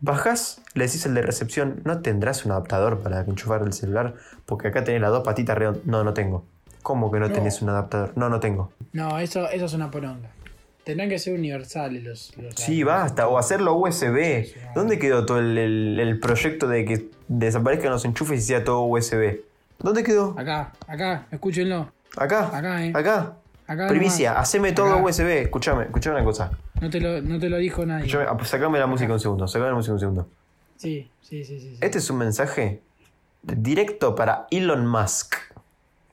[0.00, 4.14] Bajás, le decís al de recepción, ¿no tendrás un adaptador para enchufar el celular?
[4.46, 5.84] Porque acá tenés las dos patitas redondas.
[5.86, 6.44] No, no tengo.
[6.84, 7.34] ¿Cómo que no, No.
[7.34, 8.12] tenés un adaptador?
[8.14, 8.70] No, no tengo.
[8.92, 10.30] No, eso, eso es una poronga.
[10.88, 12.32] Tendrán que ser universales los.
[12.38, 13.28] los Sí, basta.
[13.28, 14.46] O hacerlo USB.
[14.74, 18.80] ¿Dónde quedó todo el, el- el proyecto de que desaparezcan los enchufes y sea todo
[18.86, 19.42] USB?
[19.80, 20.34] ¿Dónde quedó?
[20.38, 21.92] Acá, acá, escúchenlo.
[22.16, 22.46] Acá.
[22.56, 22.92] Acá, eh.
[22.94, 23.34] Acá.
[23.66, 24.48] Acá Primicia, nomás.
[24.48, 25.02] haceme todo Acá.
[25.04, 25.42] USB.
[25.42, 26.52] Escuchame, escuchame una cosa.
[26.80, 28.06] No te lo, no te lo dijo nadie.
[28.06, 29.46] Escuchame, ah, pues sacame la música un segundo.
[29.46, 30.26] Sacame la música un segundo.
[30.78, 31.68] Sí, sí, sí, sí.
[31.74, 31.78] sí.
[31.82, 32.80] Este es un mensaje
[33.42, 35.34] directo para Elon Musk.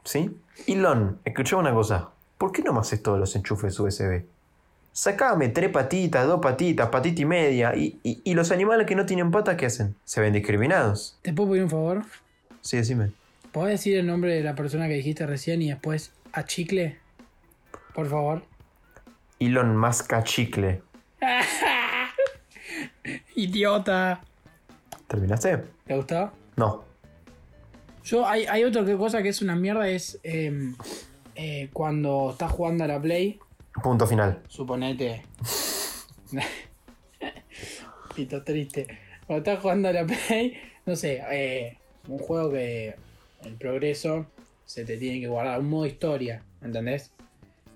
[0.04, 0.36] ¿Sí?
[0.68, 2.10] Elon, escuchame una cosa.
[2.38, 4.26] ¿Por qué no me haces todos los enchufes USB?
[5.06, 7.76] Sacame tres patitas, dos patitas, patita y media.
[7.76, 9.94] Y, y- y los animales que no tienen patas, ¿qué hacen?
[10.06, 11.20] ¿Se ven discriminados?
[11.22, 12.04] ¿Te puedo pedir un favor?
[12.62, 13.12] Sí, decime.
[13.52, 16.98] ¿Podés decir el nombre de la persona que dijiste recién y después a chicle?
[17.94, 18.44] Por favor.
[19.38, 20.82] Elon Musk a chicle.
[23.36, 24.22] Idiota.
[25.08, 25.58] ¿Terminaste?
[25.86, 26.32] ¿Te gustó?
[26.56, 26.86] No.
[28.06, 30.72] Yo, hay, hay otra cosa que es una mierda, es eh,
[31.36, 33.40] eh, cuando estás jugando a la Play,
[33.86, 34.42] Punto final.
[34.48, 35.22] suponete.
[38.16, 38.88] Pito triste.
[39.28, 42.96] Cuando estás jugando a la Play, no sé, eh, un juego que
[43.44, 44.26] el progreso
[44.66, 47.12] se te tiene que guardar, un modo historia, ¿entendés?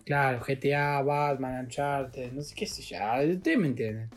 [0.04, 2.98] Claro, GTA, Batman, Uncharted, no sé qué sé yo,
[3.32, 4.10] ustedes me entienden.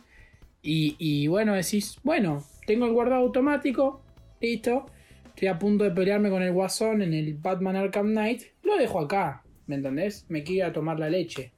[0.62, 4.00] Y, bueno, decís, bueno, tengo el guardado automático,
[4.40, 4.86] listo.
[5.26, 8.44] Estoy a punto de pelearme con el Guasón en el Batman Arkham Knight.
[8.62, 10.24] Lo dejo acá, ¿me entendés?
[10.30, 11.52] Me quiero tomar la leche.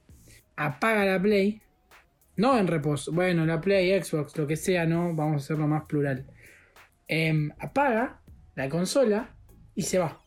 [0.57, 1.61] Apaga la Play.
[2.37, 3.13] No en reposo.
[3.13, 5.15] Bueno, la Play, Xbox, lo que sea, ¿no?
[5.15, 6.27] Vamos a hacerlo más plural.
[7.07, 8.21] Em, apaga
[8.55, 9.35] la consola
[9.75, 10.21] y se va.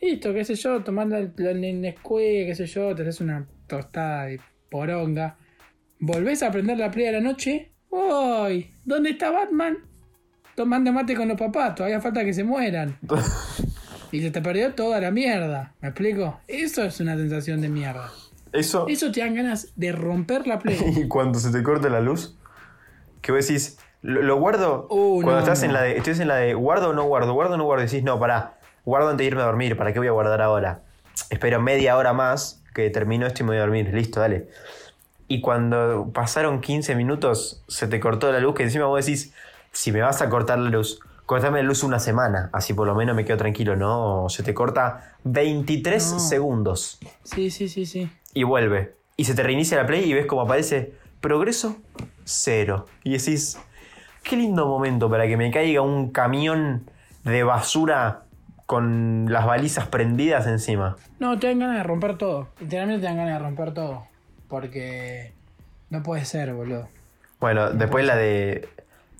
[0.00, 4.26] Listo, qué sé yo, tomando el, el Nesquik, qué sé yo, te haces una tostada
[4.26, 5.36] de poronga.
[6.00, 7.72] Volvés a prender la Play a la noche.
[7.90, 8.70] ¡Uy!
[8.84, 9.78] ¿Dónde está Batman?
[10.54, 12.98] Tomando mate con los papás, todavía falta que se mueran.
[14.10, 15.74] Y se te perdió toda la mierda.
[15.82, 16.40] ¿Me explico?
[16.48, 18.10] Eso es una sensación de mierda.
[18.52, 18.86] Eso.
[18.88, 20.78] Eso te dan ganas de romper la Play.
[20.96, 22.36] Y cuando se te corta la luz,
[23.20, 24.86] que vos decís, lo, lo guardo.
[24.90, 25.66] Uh, cuando no, estás no.
[25.66, 27.84] en la de, estás en la de guardo o no guardo, guardo o no guardo,
[27.84, 30.82] decís, no, pará, guardo antes de irme a dormir, ¿para qué voy a guardar ahora?
[31.30, 34.48] Espero media hora más que termino esto y me voy a dormir, listo, dale.
[35.26, 39.34] Y cuando pasaron 15 minutos, se te cortó la luz, que encima vos decís,
[39.72, 42.94] si me vas a cortar la luz, cortame la luz una semana, así por lo
[42.94, 44.28] menos me quedo tranquilo, ¿no?
[44.30, 46.18] Se te corta 23 No.
[46.20, 48.10] segundos Sí, sí, sí, sí.
[48.38, 48.94] Y vuelve.
[49.16, 51.76] Y se te reinicia la play y ves como aparece progreso
[52.24, 52.86] cero.
[53.02, 53.58] Y decís,
[54.22, 56.88] qué lindo momento para que me caiga un camión
[57.24, 58.22] de basura
[58.64, 60.94] con las balizas prendidas encima.
[61.18, 62.46] No, te dan ganas de romper todo.
[62.60, 64.06] Literalmente te dan ganas de romper todo.
[64.46, 65.32] Porque
[65.90, 66.88] no puede ser, boludo.
[67.40, 68.68] Bueno, después la de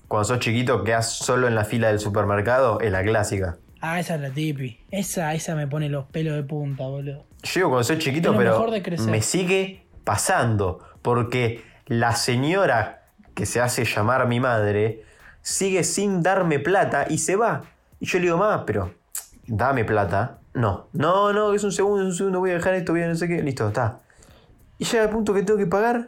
[0.07, 3.57] cuando sos chiquito quedas solo en la fila del supermercado, es la clásica.
[3.81, 4.79] Ah, esa es la tipi.
[4.91, 7.25] Esa, esa me pone los pelos de punta, boludo.
[7.43, 8.67] Yo digo cuando soy chiquito, pero
[9.07, 10.79] me sigue pasando.
[11.01, 15.03] Porque la señora que se hace llamar mi madre
[15.41, 17.63] sigue sin darme plata y se va.
[17.99, 18.93] Y yo le digo, mamá, pero
[19.47, 20.39] dame plata.
[20.53, 23.07] No, no, no, es un segundo, es un segundo, voy a dejar esto, voy a
[23.07, 23.41] no sé qué.
[23.41, 24.01] Listo, está.
[24.77, 26.07] Y llega el punto que tengo que pagar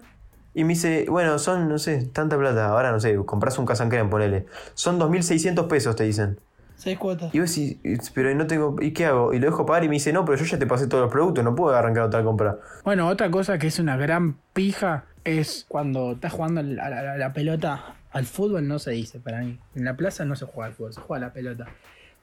[0.53, 2.67] Y me dice, bueno, son, no sé, tanta plata.
[2.67, 4.45] Ahora no sé, compras un casancrem, ponele.
[4.73, 6.39] Son 2.600 pesos, te dicen.
[6.82, 7.32] Seis cuotas.
[7.36, 7.78] Y vos decís,
[8.12, 8.76] pero no tengo.
[8.82, 9.36] ¿Y qué hago?
[9.36, 11.12] Y lo dejo pagar y me dice, no, pero yo ya te pasé todos los
[11.12, 12.58] productos, no puedo arrancar otra compra.
[12.84, 17.34] Bueno, otra cosa que es una gran pija es cuando estás jugando a la, la
[17.34, 17.98] pelota.
[18.12, 19.60] Al fútbol no se dice para mí.
[19.76, 21.67] En la plaza no se juega al fútbol, se juega a la pelota.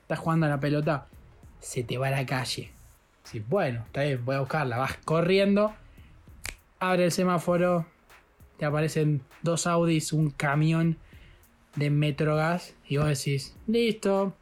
[0.03, 1.07] Estás jugando a la pelota,
[1.61, 2.73] se te va a la calle.
[3.23, 4.77] Sí, bueno, está bien, voy a buscarla.
[4.77, 5.73] Vas corriendo,
[6.81, 7.87] abre el semáforo,
[8.57, 10.97] te aparecen dos Audis, un camión
[11.77, 14.35] de Metrogas y vos decís, listo.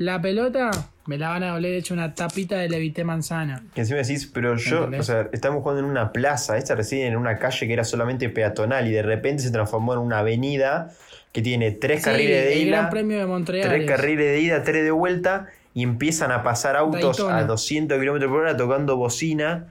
[0.00, 0.70] La pelota
[1.04, 3.62] me la van a doler hecho una tapita de levité manzana.
[3.74, 5.00] Que encima decís, pero yo, ¿Entendés?
[5.00, 8.30] o sea, estamos jugando en una plaza, esta reside en una calle que era solamente
[8.30, 10.90] peatonal y de repente se transformó en una avenida
[11.32, 13.68] que tiene tres Sí, carriles de ida, Gran Premio de Montreal.
[13.68, 13.86] tres es.
[13.90, 17.38] carriles de ida, tres de vuelta y empiezan a pasar autos Daytona.
[17.38, 19.66] a 200 kilómetros por hora tocando bocina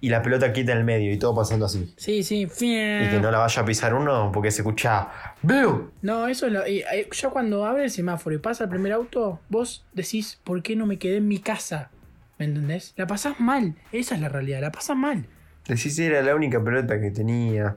[0.00, 1.92] y la pelota quieta en el medio y todo pasando así.
[1.96, 2.42] Sí, sí.
[2.42, 5.08] Y que no la vaya a pisar uno porque se escucha
[5.42, 5.90] ¡Veo!
[6.00, 6.66] No, eso es lo.
[6.66, 10.74] y, eh, cuando abre el semáforo y pasa el primer auto, vos decís, ¿por qué
[10.74, 11.90] no me quedé en mi casa?
[12.38, 12.94] ¿Me entendés?
[12.96, 13.74] La pasás mal.
[13.92, 15.26] Esa es la realidad, la pasás mal.
[15.68, 17.76] Decís era la única pelota que tenía.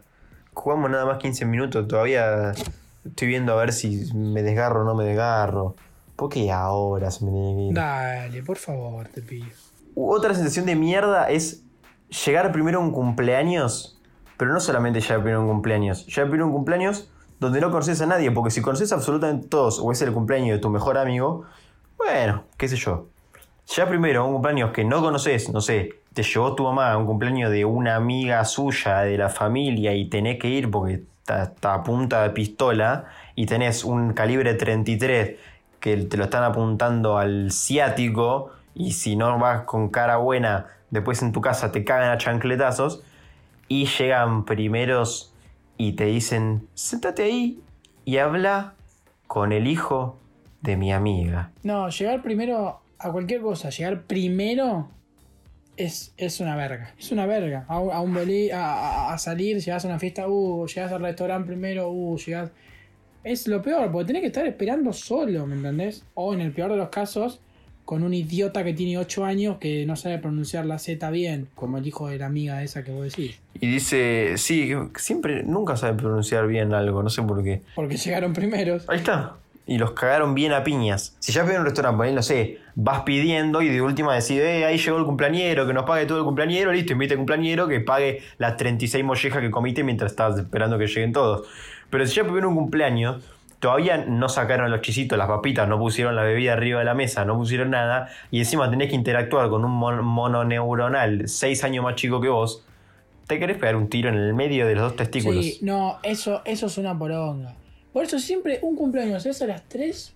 [0.53, 2.53] Jugamos nada más 15 minutos, todavía
[3.05, 5.75] estoy viendo a ver si me desgarro o no me desgarro.
[6.15, 7.73] ¿Por qué ahora se me tiene que ir?
[7.73, 9.47] Dale, por favor, te pido.
[9.95, 11.63] Otra sensación de mierda es
[12.25, 13.99] llegar primero a un cumpleaños,
[14.37, 17.69] pero no solamente llegar primero a un cumpleaños, llegar primero a un cumpleaños donde no
[17.69, 20.69] conoces a nadie, porque si conoces a absolutamente todos o es el cumpleaños de tu
[20.69, 21.45] mejor amigo,
[21.97, 23.07] bueno, qué sé yo.
[23.67, 26.97] Ya primero a un cumpleaños que no conoces, no sé, te llevó tu mamá a
[26.97, 31.43] un cumpleaños de una amiga suya, de la familia, y tenés que ir porque está,
[31.43, 35.37] está a punta de pistola, y tenés un calibre 33
[35.85, 41.21] que te lo están apuntando al ciático, y si no vas con cara buena, después
[41.21, 43.03] en tu casa te cagan a chancletazos,
[43.67, 45.31] y llegan primeros
[45.77, 47.59] y te dicen, sentate ahí
[48.03, 48.73] y habla
[49.27, 50.17] con el hijo
[50.61, 51.51] de mi amiga.
[51.61, 54.87] No, llegar primero a cualquier cosa, llegar primero
[55.77, 56.95] es, es una verga.
[56.97, 57.65] Es una verga.
[57.67, 57.91] A, un-
[58.51, 62.49] a salir, llegás a una fiesta, uh, llegás al restaurante primero, uh, llegás.
[63.25, 66.03] Es lo peor, porque tenés que estar esperando solo, ¿me entendés?
[66.13, 67.39] O en el peor de los casos,
[67.83, 71.79] con un idiota que tiene 8 años que no sabe pronunciar la Z bien, como
[71.79, 73.39] el hijo de la amiga esa que vos decís.
[73.59, 77.63] Y dice, sí, siempre, nunca sabe pronunciar bien algo, no sé por qué.
[77.73, 78.87] Porque llegaron primeros.
[78.87, 79.33] Ahí está.
[79.65, 81.15] Y los cagaron bien a piñas.
[81.17, 84.77] Si ya pidieron un restaurante, no sé, vas pidiendo y de última decís, eh, ahí
[84.77, 88.21] llegó el cumpleañero, que nos pague todo el cumpleañero, listo, invita al cumpleañero que pague
[88.37, 91.47] las 36 mollejas que comiste mientras estabas esperando que lleguen todos.
[91.95, 93.23] Pero si ya pidieron un cumpleaños,
[93.59, 97.23] todavía no sacaron los chisitos, las papitas, no pusieron la bebida arriba de la mesa,
[97.23, 101.85] no pusieron nada, y encima tenés que interactuar con un mon- mono neuronal 6 años
[101.85, 102.65] más chico que vos,
[103.27, 105.45] te querés pegar un tiro en el medio de los dos testículos.
[105.45, 107.55] Sí, no, eso, eso es una poronga.
[107.93, 110.13] Por eso siempre un cumpleaños es a las 3,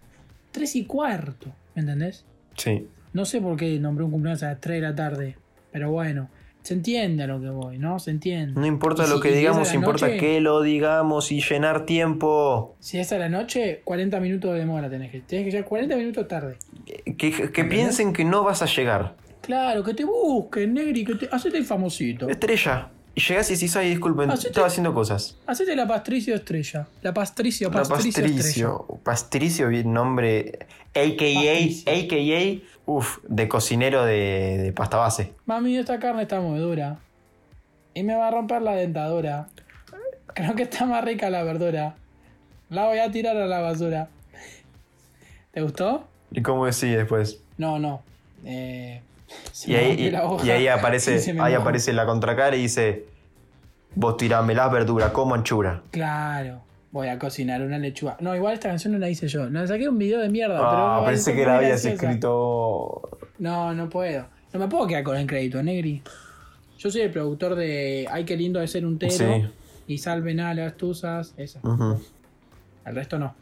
[0.52, 2.26] 3 y cuarto, ¿me entendés?
[2.58, 2.90] Sí.
[3.14, 5.38] No sé por qué nombré un cumpleaños a las 3 de la tarde,
[5.72, 6.28] pero bueno,
[6.70, 7.98] se entiende a lo que voy, ¿no?
[7.98, 8.60] Se entiende.
[8.60, 12.76] No importa lo que digamos, la importa noche, que lo digamos y llenar tiempo.
[12.80, 15.22] Si es a la noche, 40 minutos de demora tenés que.
[15.22, 16.58] Tenés que llegar 40 minutos tarde.
[17.18, 19.16] Que, que piensen que no vas a llegar.
[19.42, 21.30] Claro, que te busquen, Negri, que te.
[21.32, 22.30] Hacete el famosito.
[22.30, 22.90] Estrella.
[23.16, 25.38] Y llegás y decís, ay, disculpen, Hacete- estaba haciendo cosas.
[25.48, 26.88] Hacete la pastricio estrella.
[27.02, 28.36] La pastricio, La pastricio, estrella.
[28.36, 28.86] Pastricio.
[29.04, 30.60] Pastricio, bien nombre.
[30.94, 31.92] AKA, Patricio.
[31.92, 35.34] AKA, uff, de cocinero de, de pasta base.
[35.46, 36.98] Mami, esta carne está muy dura.
[37.94, 39.48] Y me va a romper la dentadura.
[40.34, 41.96] Creo que está más rica la verdura.
[42.70, 44.08] La voy a tirar a la basura.
[45.52, 46.08] ¿Te gustó?
[46.32, 47.42] ¿Y cómo decís después?
[47.58, 48.02] No, no.
[48.46, 49.02] Eh,
[49.66, 52.62] Y ahí, rompió y- la hoja y ahí y aparece, ahí aparece la contracara y
[52.62, 53.06] dice:
[53.96, 55.82] Vos tirame las verduras como anchura.
[55.92, 56.62] Claro.
[56.92, 58.18] Voy a cocinar una lechuga.
[58.20, 59.50] No, igual esta canción no la hice yo.
[59.50, 60.58] No, saqué un video de mierda.
[60.60, 62.06] Ah, pero pensé que la habías graciosa.
[62.08, 63.20] escrito.
[63.38, 64.26] No, no puedo.
[64.54, 66.02] No me puedo quedar con el crédito, Negri.
[66.80, 69.12] Yo soy el productor de Ay, qué lindo de ser un tero.
[69.14, 69.26] Sí.
[69.88, 71.34] Y salven a las tuzas.
[71.38, 71.60] Esa.
[71.62, 72.02] Ujú.
[72.86, 73.36] El resto no.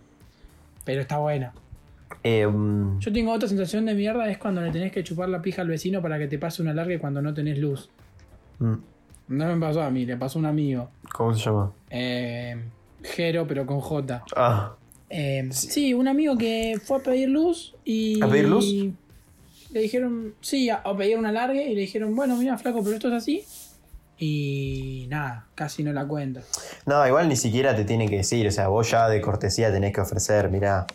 [0.84, 1.54] Pero está buena.
[2.24, 4.30] Eh, mm, Yo tengo otra sensación de mierda.
[4.30, 6.74] Es cuando le tenés que chupar la pija al vecino para que te pase una
[6.74, 7.90] larga cuando no tenés luz.
[8.60, 8.74] mm,
[9.30, 10.90] No me pasó a mí, le pasó a un amigo.
[11.14, 11.72] ¿Cómo se llama?
[11.90, 12.56] Eh,
[13.04, 14.24] Jero, pero con J.
[14.36, 14.76] Ah,
[15.10, 18.22] Eh, sí, un amigo que fue a pedir luz y.
[18.22, 18.66] ¿A pedir luz?
[19.72, 22.96] Le dijeron, sí, a, a pedir una larga y le dijeron, bueno, mira, flaco, pero
[22.96, 23.44] esto es así.
[24.20, 26.42] Y nada, casi no la cuenta.
[26.86, 29.94] No, igual ni siquiera te tiene que decir, o sea, vos ya de cortesía tenés
[29.94, 30.88] que ofrecer, mirá,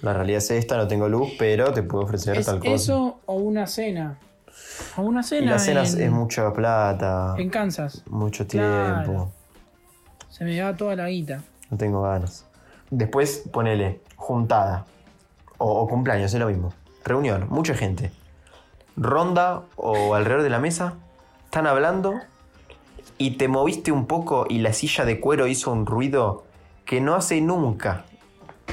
[0.00, 2.74] la realidad es esta, no tengo luz, pero te puedo ofrecer Es tal cosa.
[2.74, 4.18] eso o una cena.
[4.96, 5.46] O una cena.
[5.46, 8.02] y la cena en, es mucha plata, en Kansas.
[8.06, 9.32] mucho Claro.
[10.42, 11.40] Se me da toda la guita.
[11.70, 12.44] No tengo ganas.
[12.90, 14.86] Después ponele juntada.
[15.56, 16.74] O, o cumpleaños, es lo mismo.
[17.04, 18.10] Reunión, mucha gente.
[18.96, 20.94] Ronda o alrededor de la mesa.
[21.44, 22.14] Están hablando.
[23.18, 26.42] Y te moviste un poco y la silla de cuero hizo un ruido
[26.86, 28.04] que no hace nunca.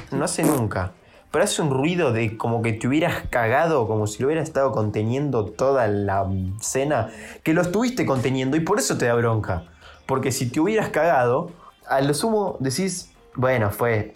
[0.10, 0.94] No hace nunca.
[1.30, 4.72] Pero hace un ruido de como que te hubieras cagado, como si lo hubieras estado
[4.72, 6.28] conteniendo toda la
[6.62, 7.12] cena.
[7.44, 9.66] Que lo estuviste conteniendo y por eso te da bronca.
[10.08, 11.59] Porque si te hubieras cagado,
[11.90, 14.16] a lo sumo decís, bueno, fue.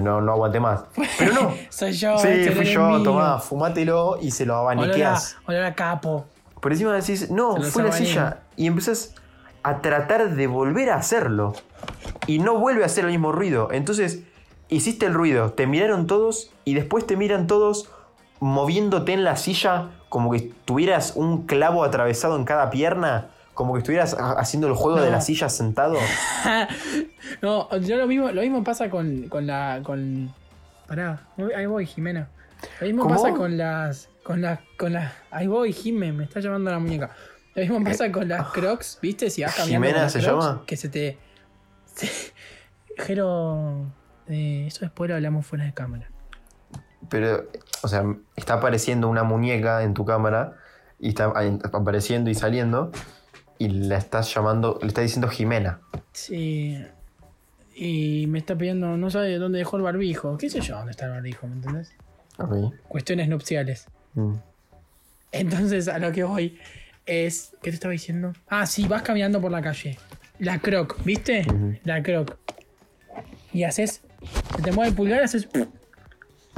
[0.00, 0.84] No, no aguanté más.
[1.18, 1.54] Pero no.
[1.68, 2.16] Soy yo.
[2.18, 6.26] sí, este fui yo, tomá, fumátelo y se lo Olor a, olor a capo.
[6.60, 8.42] Por encima decís, no, fue la silla.
[8.56, 9.14] Y empezás
[9.64, 11.54] a tratar de volver a hacerlo.
[12.28, 13.70] Y no vuelve a hacer el mismo ruido.
[13.72, 14.20] Entonces,
[14.68, 17.90] hiciste el ruido, te miraron todos y después te miran todos
[18.38, 23.30] moviéndote en la silla como que tuvieras un clavo atravesado en cada pierna.
[23.54, 25.96] Como que estuvieras ha- haciendo el juego de la silla sentado.
[27.42, 29.80] no, yo lo mismo, lo mismo pasa con, con la.
[29.82, 30.32] con.
[30.86, 31.20] Pará,
[31.56, 32.28] ahí voy, Jimena.
[32.80, 33.14] Lo mismo ¿Cómo?
[33.14, 34.08] pasa con las.
[34.22, 34.60] con las.
[34.78, 35.12] con las.
[35.30, 37.10] Ahí voy, Jimena, me está llamando la muñeca.
[37.54, 39.28] Lo mismo pasa con las crocs, ¿viste?
[39.28, 40.62] Si vas caminando ¿Jimena se crocs, llama?
[40.66, 41.18] Que se te.
[41.94, 42.32] se-
[42.96, 43.86] Jero.
[44.28, 46.08] eh, eso después lo hablamos fuera de cámara.
[47.08, 47.44] Pero,
[47.82, 48.04] o sea,
[48.36, 50.54] está apareciendo una muñeca en tu cámara
[50.98, 51.32] y está
[51.72, 52.92] apareciendo y saliendo
[53.62, 55.78] y la estás llamando, le estás diciendo Jimena.
[56.12, 56.84] Sí.
[57.76, 60.36] Y me está pidiendo, no sabe dónde dejó el barbijo.
[60.36, 61.46] ¿Qué sé yo dónde está el barbijo?
[61.46, 61.92] ¿Me entendés?
[62.38, 62.74] Ok.
[62.88, 63.86] Cuestiones nupciales.
[64.14, 64.34] Mm.
[65.30, 66.58] Entonces, a lo que voy
[67.06, 67.52] es.
[67.62, 68.32] ¿Qué te estaba diciendo?
[68.48, 69.96] Ah, sí, vas caminando por la calle.
[70.40, 71.46] La croc, ¿viste?
[71.84, 72.36] La croc.
[73.52, 74.02] Y haces.
[74.56, 75.48] Se te mueve el pulgar, haces.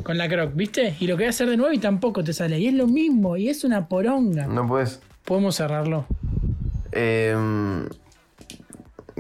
[0.03, 0.97] Con la croc, ¿viste?
[1.01, 2.59] Y lo querés hacer de nuevo y tampoco te sale.
[2.59, 4.47] Y es lo mismo, y es una poronga.
[4.47, 5.03] No puedes.
[5.27, 6.07] Podemos cerrarlo.
[6.97, 7.37] Eh,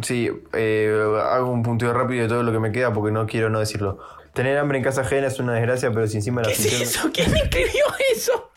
[0.02, 3.50] sí, eh, hago un punteo rápido de todo lo que me queda porque no quiero
[3.50, 3.98] no decirlo.
[4.32, 7.10] Tener hambre en casa ajena es una desgracia, pero si encima la ¿Qué es eso?
[7.12, 7.84] ¿Quién escribió
[8.14, 8.50] eso?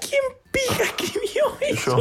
[0.00, 1.96] ¿Quién pija escribió eso?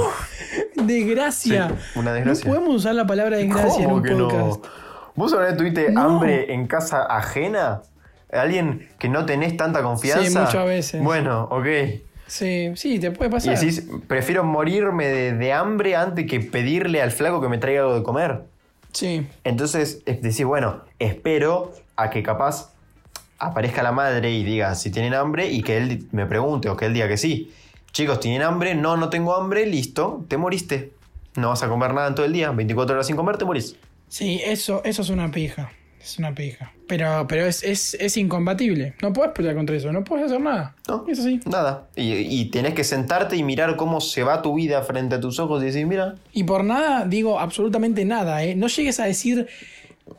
[0.75, 0.83] Yo.
[0.83, 1.69] Desgracia.
[1.69, 2.45] Sí, una desgracia.
[2.47, 4.27] No podemos usar la palabra desgracia en ¿Cómo un que no?
[4.27, 4.65] podcast.
[5.15, 6.01] ¿Vos alguna vez tuviste No.
[6.01, 7.81] hambre en casa ajena?
[8.31, 10.25] ¿Alguien que no tenés tanta confianza?
[10.27, 11.01] Sí, muchas veces.
[11.03, 11.65] Bueno, ok.
[12.27, 13.57] Sí, sí, te puede Y pasar.
[13.59, 17.95] decís, prefiero morirme de, de hambre antes que pedirle al flaco que me traiga algo
[17.95, 18.41] de comer.
[18.91, 19.27] Sí.
[19.43, 22.71] Entonces es decir, bueno, espero a que capaz
[23.37, 26.85] aparezca la madre y diga si tienen hambre y que él me pregunte o que
[26.85, 27.51] él diga que sí.
[27.91, 28.73] Chicos, ¿tienen hambre?
[28.75, 30.91] No, no tengo hambre, listo, te moriste.
[31.35, 33.75] No vas a comer nada en todo el día, 24 horas sin comer, te morís.
[34.07, 35.71] Sí, eso, eso es una pija.
[36.05, 36.71] Es una pija.
[36.87, 38.93] Pero, pero es, es, es incompatible.
[39.01, 40.75] No puedes pelear contra eso, no puedes hacer nada.
[40.87, 41.39] No, Es así.
[41.45, 41.87] Nada.
[41.95, 45.39] Y, y tenés que sentarte y mirar cómo se va tu vida frente a tus
[45.39, 48.53] ojos y decir, mira, Y por nada digo absolutamente nada, ¿eh?
[48.55, 49.47] No llegues a decir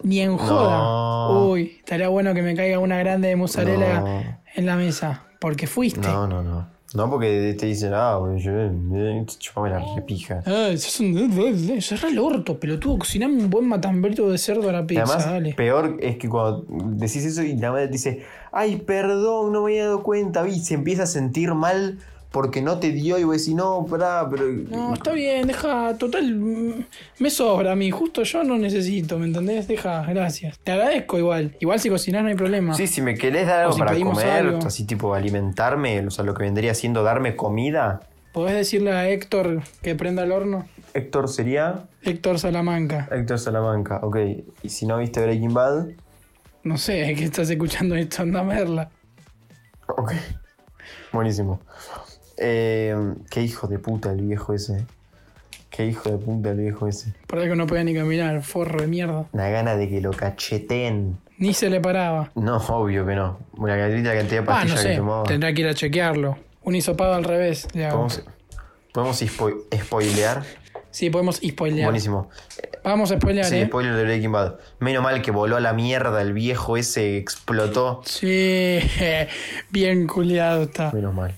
[0.02, 0.76] ni en joda.
[0.78, 1.48] No.
[1.50, 4.38] Uy, estaría bueno que me caiga una grande de mozzarella No.
[4.56, 5.22] en la mesa.
[5.38, 6.00] Porque fuiste.
[6.08, 6.68] no, no, no.
[6.94, 10.42] No, porque te dicen, ah, yo, eh, chupame la repija.
[10.46, 11.80] Ay, sos un...
[11.82, 12.98] Cerrá el orto, pelotudo.
[12.98, 15.54] Cociname un buen matambrito de cerdo a la pizza, además, dale.
[15.54, 18.22] peor es que cuando decís eso y la madre te dice,
[18.52, 21.98] ay, perdón, no me había dado cuenta, y se empieza a sentir mal
[22.30, 24.44] porque no te dio y vos decís, no, pará, pero...
[24.46, 25.96] No, está bien, deja.
[25.96, 26.84] Total, mm,
[27.18, 27.90] me sobra a mí.
[27.90, 29.68] Justo yo no necesito, ¿me entendés?
[29.68, 30.58] Deja, gracias.
[30.58, 31.56] Te agradezco igual.
[31.60, 32.74] Igual si cocinás no hay problema.
[32.74, 34.66] Sí, si me querés dar algo si para comer, algo.
[34.66, 38.00] así tipo alimentarme, o sea, lo que vendría siendo darme comida,
[38.36, 40.68] ¿Podés decirle a Héctor que prenda el horno?
[40.92, 41.86] Héctor sería...
[42.02, 43.08] Héctor Salamanca.
[43.10, 44.16] Héctor Salamanca, ok.
[44.62, 45.86] Y si no viste Breaking Bad,
[46.62, 48.90] No sé, que estás escuchando esto, anda a verla.
[49.88, 50.12] ok.
[51.14, 51.60] Buenísimo.
[52.38, 52.94] Eh,
[53.30, 54.84] qué hijo de puta el viejo ese.
[55.70, 57.12] Qué hijo de puta el viejo ese.
[57.26, 59.26] Por algo no podía ni caminar, forro de mierda.
[59.32, 61.18] Una gana de que lo cacheteen.
[61.38, 62.30] Ni se le paraba.
[62.34, 63.38] No, obvio que no.
[63.58, 65.22] Una cantidad, de Ah, pastillas no que sé, tomaba.
[65.24, 66.38] tendrá que ir a chequearlo.
[66.62, 67.68] Un hisopado al revés.
[67.74, 68.06] le hago.
[68.08, 68.22] ¿Podemos,
[68.92, 70.42] podemos spo- spoilear?
[70.90, 71.86] Sí, podemos spoilear.
[71.88, 72.30] Buenísimo.
[72.82, 73.66] Vamos a spoilear, Sí, ¿eh?
[73.66, 74.54] spoiler de Breaking Bad.
[74.78, 78.00] Menos mal que voló a la mierda el viejo ese, explotó.
[78.06, 78.78] Sí,
[79.70, 80.90] bien culiado está.
[80.92, 81.34] Menos mal.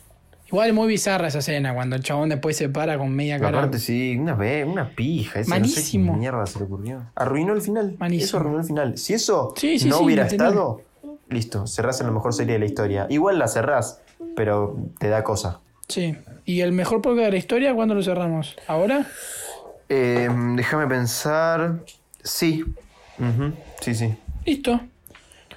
[0.49, 3.59] Igual muy bizarra esa escena, cuando el chabón después se para con media cara.
[3.59, 5.41] Aparte, sí, una vez, una pija.
[5.41, 6.07] Ese, Malísimo.
[6.07, 7.03] No sé qué mierda se le ocurrió.
[7.15, 7.97] Arruinó el final.
[7.99, 8.25] Malísimo.
[8.27, 8.97] Eso arruinó el final.
[8.99, 10.81] Si eso Sí, sí, no sí, hubiera estado,
[11.29, 13.07] listo, cerrás en la mejor serie de la historia.
[13.11, 14.01] Igual la cerrás,
[14.35, 15.61] pero te da cosa.
[15.87, 16.17] Sí.
[16.47, 18.57] ¿Y el mejor podcast de la historia cuándo lo cerramos?
[18.67, 19.07] ¿Ahora?
[19.91, 21.81] Eh, déjame pensar.
[22.23, 22.65] Sí.
[23.19, 24.15] Ujú, Sí, sí.
[24.47, 24.81] Listo.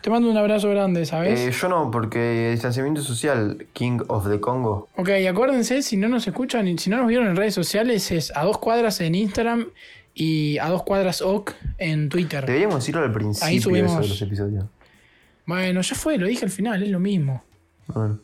[0.01, 1.39] Te mando un abrazo grande, ¿sabes?
[1.39, 4.87] Eh, yo no, porque distanciamiento social, King of the Congo.
[4.95, 8.35] Ok, acuérdense, si no nos escuchan y si no nos vieron en redes sociales, es
[8.35, 9.67] a dos cuadras en Instagram
[10.15, 12.45] y a dos cuadras OC en Twitter.
[12.45, 14.65] Deberíamos decirlo al principio Ahí subimos- eso de los episodios.
[15.45, 17.43] Bueno, ya fue, lo dije al final, es lo mismo.
[17.87, 18.19] Bueno,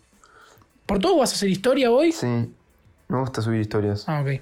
[0.85, 2.11] ¿Por todo vas a hacer historia hoy?
[2.11, 2.51] sí.
[3.09, 4.03] Me gusta subir historias.
[4.09, 4.41] Ah, ok.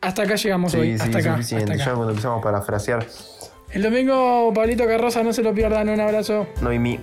[0.00, 0.96] Hasta acá llegamos Sí, hoy.
[0.96, 1.38] sí, hasta acá.
[1.42, 1.60] Ya
[1.92, 3.06] cuando empezamos a parafrasear,
[3.72, 5.88] El domingo, Pablito Carroza, no se lo pierdan.
[5.88, 6.46] Un abrazo.
[6.60, 6.98] no y mi.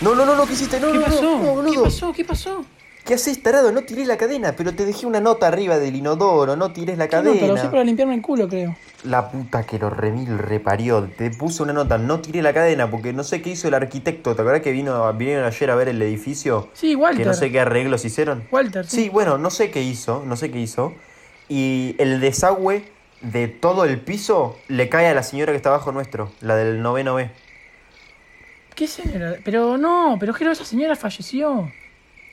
[0.00, 0.80] No, no, no, no, ¿qué hiciste?
[0.80, 1.22] No, ¿Qué no, pasó?
[1.22, 2.12] no, no, ¿Qué pasó?
[2.12, 2.64] ¿Qué pasó?
[3.10, 3.72] ¿Qué haces, tarado?
[3.72, 7.06] No tiré la cadena, pero te dejé una nota arriba del inodoro, no tires la
[7.06, 7.40] No, cadena.
[7.40, 8.76] pero usé para limpiarme el culo, creo.
[9.02, 11.02] La puta que lo remil reparió.
[11.18, 14.36] Te puse una nota, no tiré la cadena porque no sé qué hizo el arquitecto.
[14.36, 16.68] ¿Te acuerdas que vino, vinieron ayer a ver el edificio?
[16.72, 17.18] Sí, Walter.
[17.18, 18.44] Que no sé qué arreglos hicieron.
[18.52, 18.96] Walter, sí.
[19.02, 20.94] Sí, bueno, no sé qué hizo, no sé qué hizo.
[21.48, 22.84] Y el desagüe
[23.22, 26.80] de todo el piso le cae a la señora que está abajo nuestro, la del
[26.80, 27.28] noveno B.
[28.76, 29.34] ¿Qué señora?
[29.44, 31.72] Pero no, pero que esa señora falleció.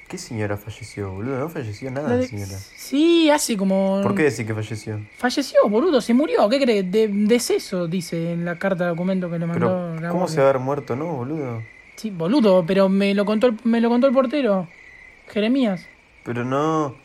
[0.07, 1.37] ¿Qué señora falleció, boludo?
[1.37, 2.57] No falleció nada, La de- señora.
[2.77, 3.99] Sí, hace como.
[4.01, 5.01] ¿Por qué decir que falleció?
[5.17, 6.47] Falleció, boludo, se murió.
[6.47, 6.89] ¿Qué crees?
[6.89, 10.47] De deceso, dice en la carta de documento que le mandó Pero, ¿cómo se va
[10.47, 11.61] a haber muerto, no, boludo?
[11.97, 14.69] Sí, boludo, pero me lo contó el, me lo contó el portero.
[15.27, 15.85] Jeremías.
[16.23, 16.95] Pero no.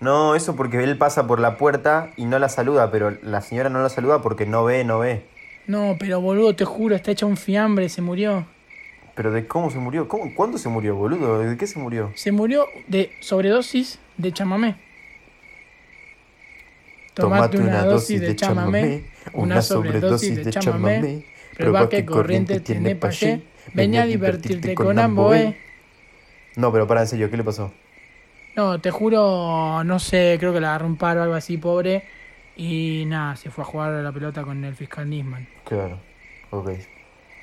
[0.00, 3.68] No, eso porque él pasa por la puerta y no la saluda, pero la señora
[3.70, 5.24] no la saluda porque no ve, no ve.
[5.66, 8.46] No, pero boludo, te juro, está hecha un fiambre, se murió.
[9.14, 11.38] Pero de cómo se murió, ¿Cómo, ¿cuándo se murió, boludo?
[11.38, 12.10] ¿De qué se murió?
[12.16, 14.76] Se murió de sobredosis de chamamé.
[17.14, 21.24] Tomate una dosis de chamamé, una sobredosis de chamamé.
[21.56, 23.42] Prueba qué corriente tiene payé.
[23.72, 25.56] Ven a divertirte con Amboé.
[26.56, 27.72] No, pero para en serio, ¿qué le pasó?
[28.56, 32.04] No, te juro, no sé, creo que la agarró un paro o algo así, pobre.
[32.56, 35.48] Y nada, se fue a jugar a la pelota con el fiscal Nisman.
[35.64, 35.98] Claro,
[36.50, 36.70] ok.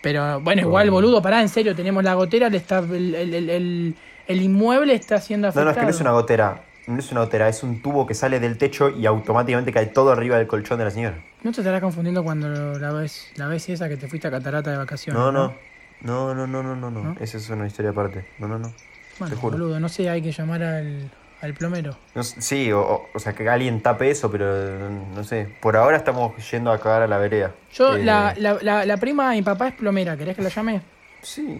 [0.01, 3.49] Pero bueno, igual, boludo, pará, en serio, tenemos la gotera, le está, el, el- el-
[3.49, 3.95] el-
[4.27, 5.65] el inmueble está siendo No, afectado.
[5.65, 6.63] no, es que no es una gotera.
[6.87, 10.11] No es una gotera, es un tubo que sale del techo y automáticamente cae todo
[10.11, 11.17] arriba del colchón de la señora.
[11.43, 12.49] No te estarás confundiendo cuando
[12.79, 15.19] la ves, la vez esa que te fuiste a Catarata de vacaciones.
[15.21, 15.53] No, no.
[16.01, 17.03] No, no, no, no, no, no.
[17.03, 17.15] ¿No?
[17.19, 18.25] Esa es una historia aparte.
[18.39, 18.73] No, no, no.
[19.19, 19.57] Bueno, te juro.
[19.59, 21.11] boludo, no sé, hay que llamar al,
[21.41, 21.97] al plomero.
[22.15, 25.47] No sí, o, o- sea, que alguien tape eso, pero eh, no sé.
[25.59, 27.51] Por ahora estamos yendo a cagar a la vereda.
[27.73, 30.49] Yo, Eh, la, la, la, la prima de mi papá es plomera, ¿querés que la
[30.49, 30.81] llame?
[31.21, 31.57] Sí,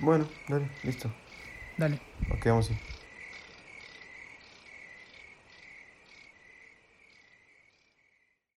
[0.00, 1.10] bueno, dale, listo.
[1.76, 1.98] Dale.
[2.28, 2.78] Nos quedamos así.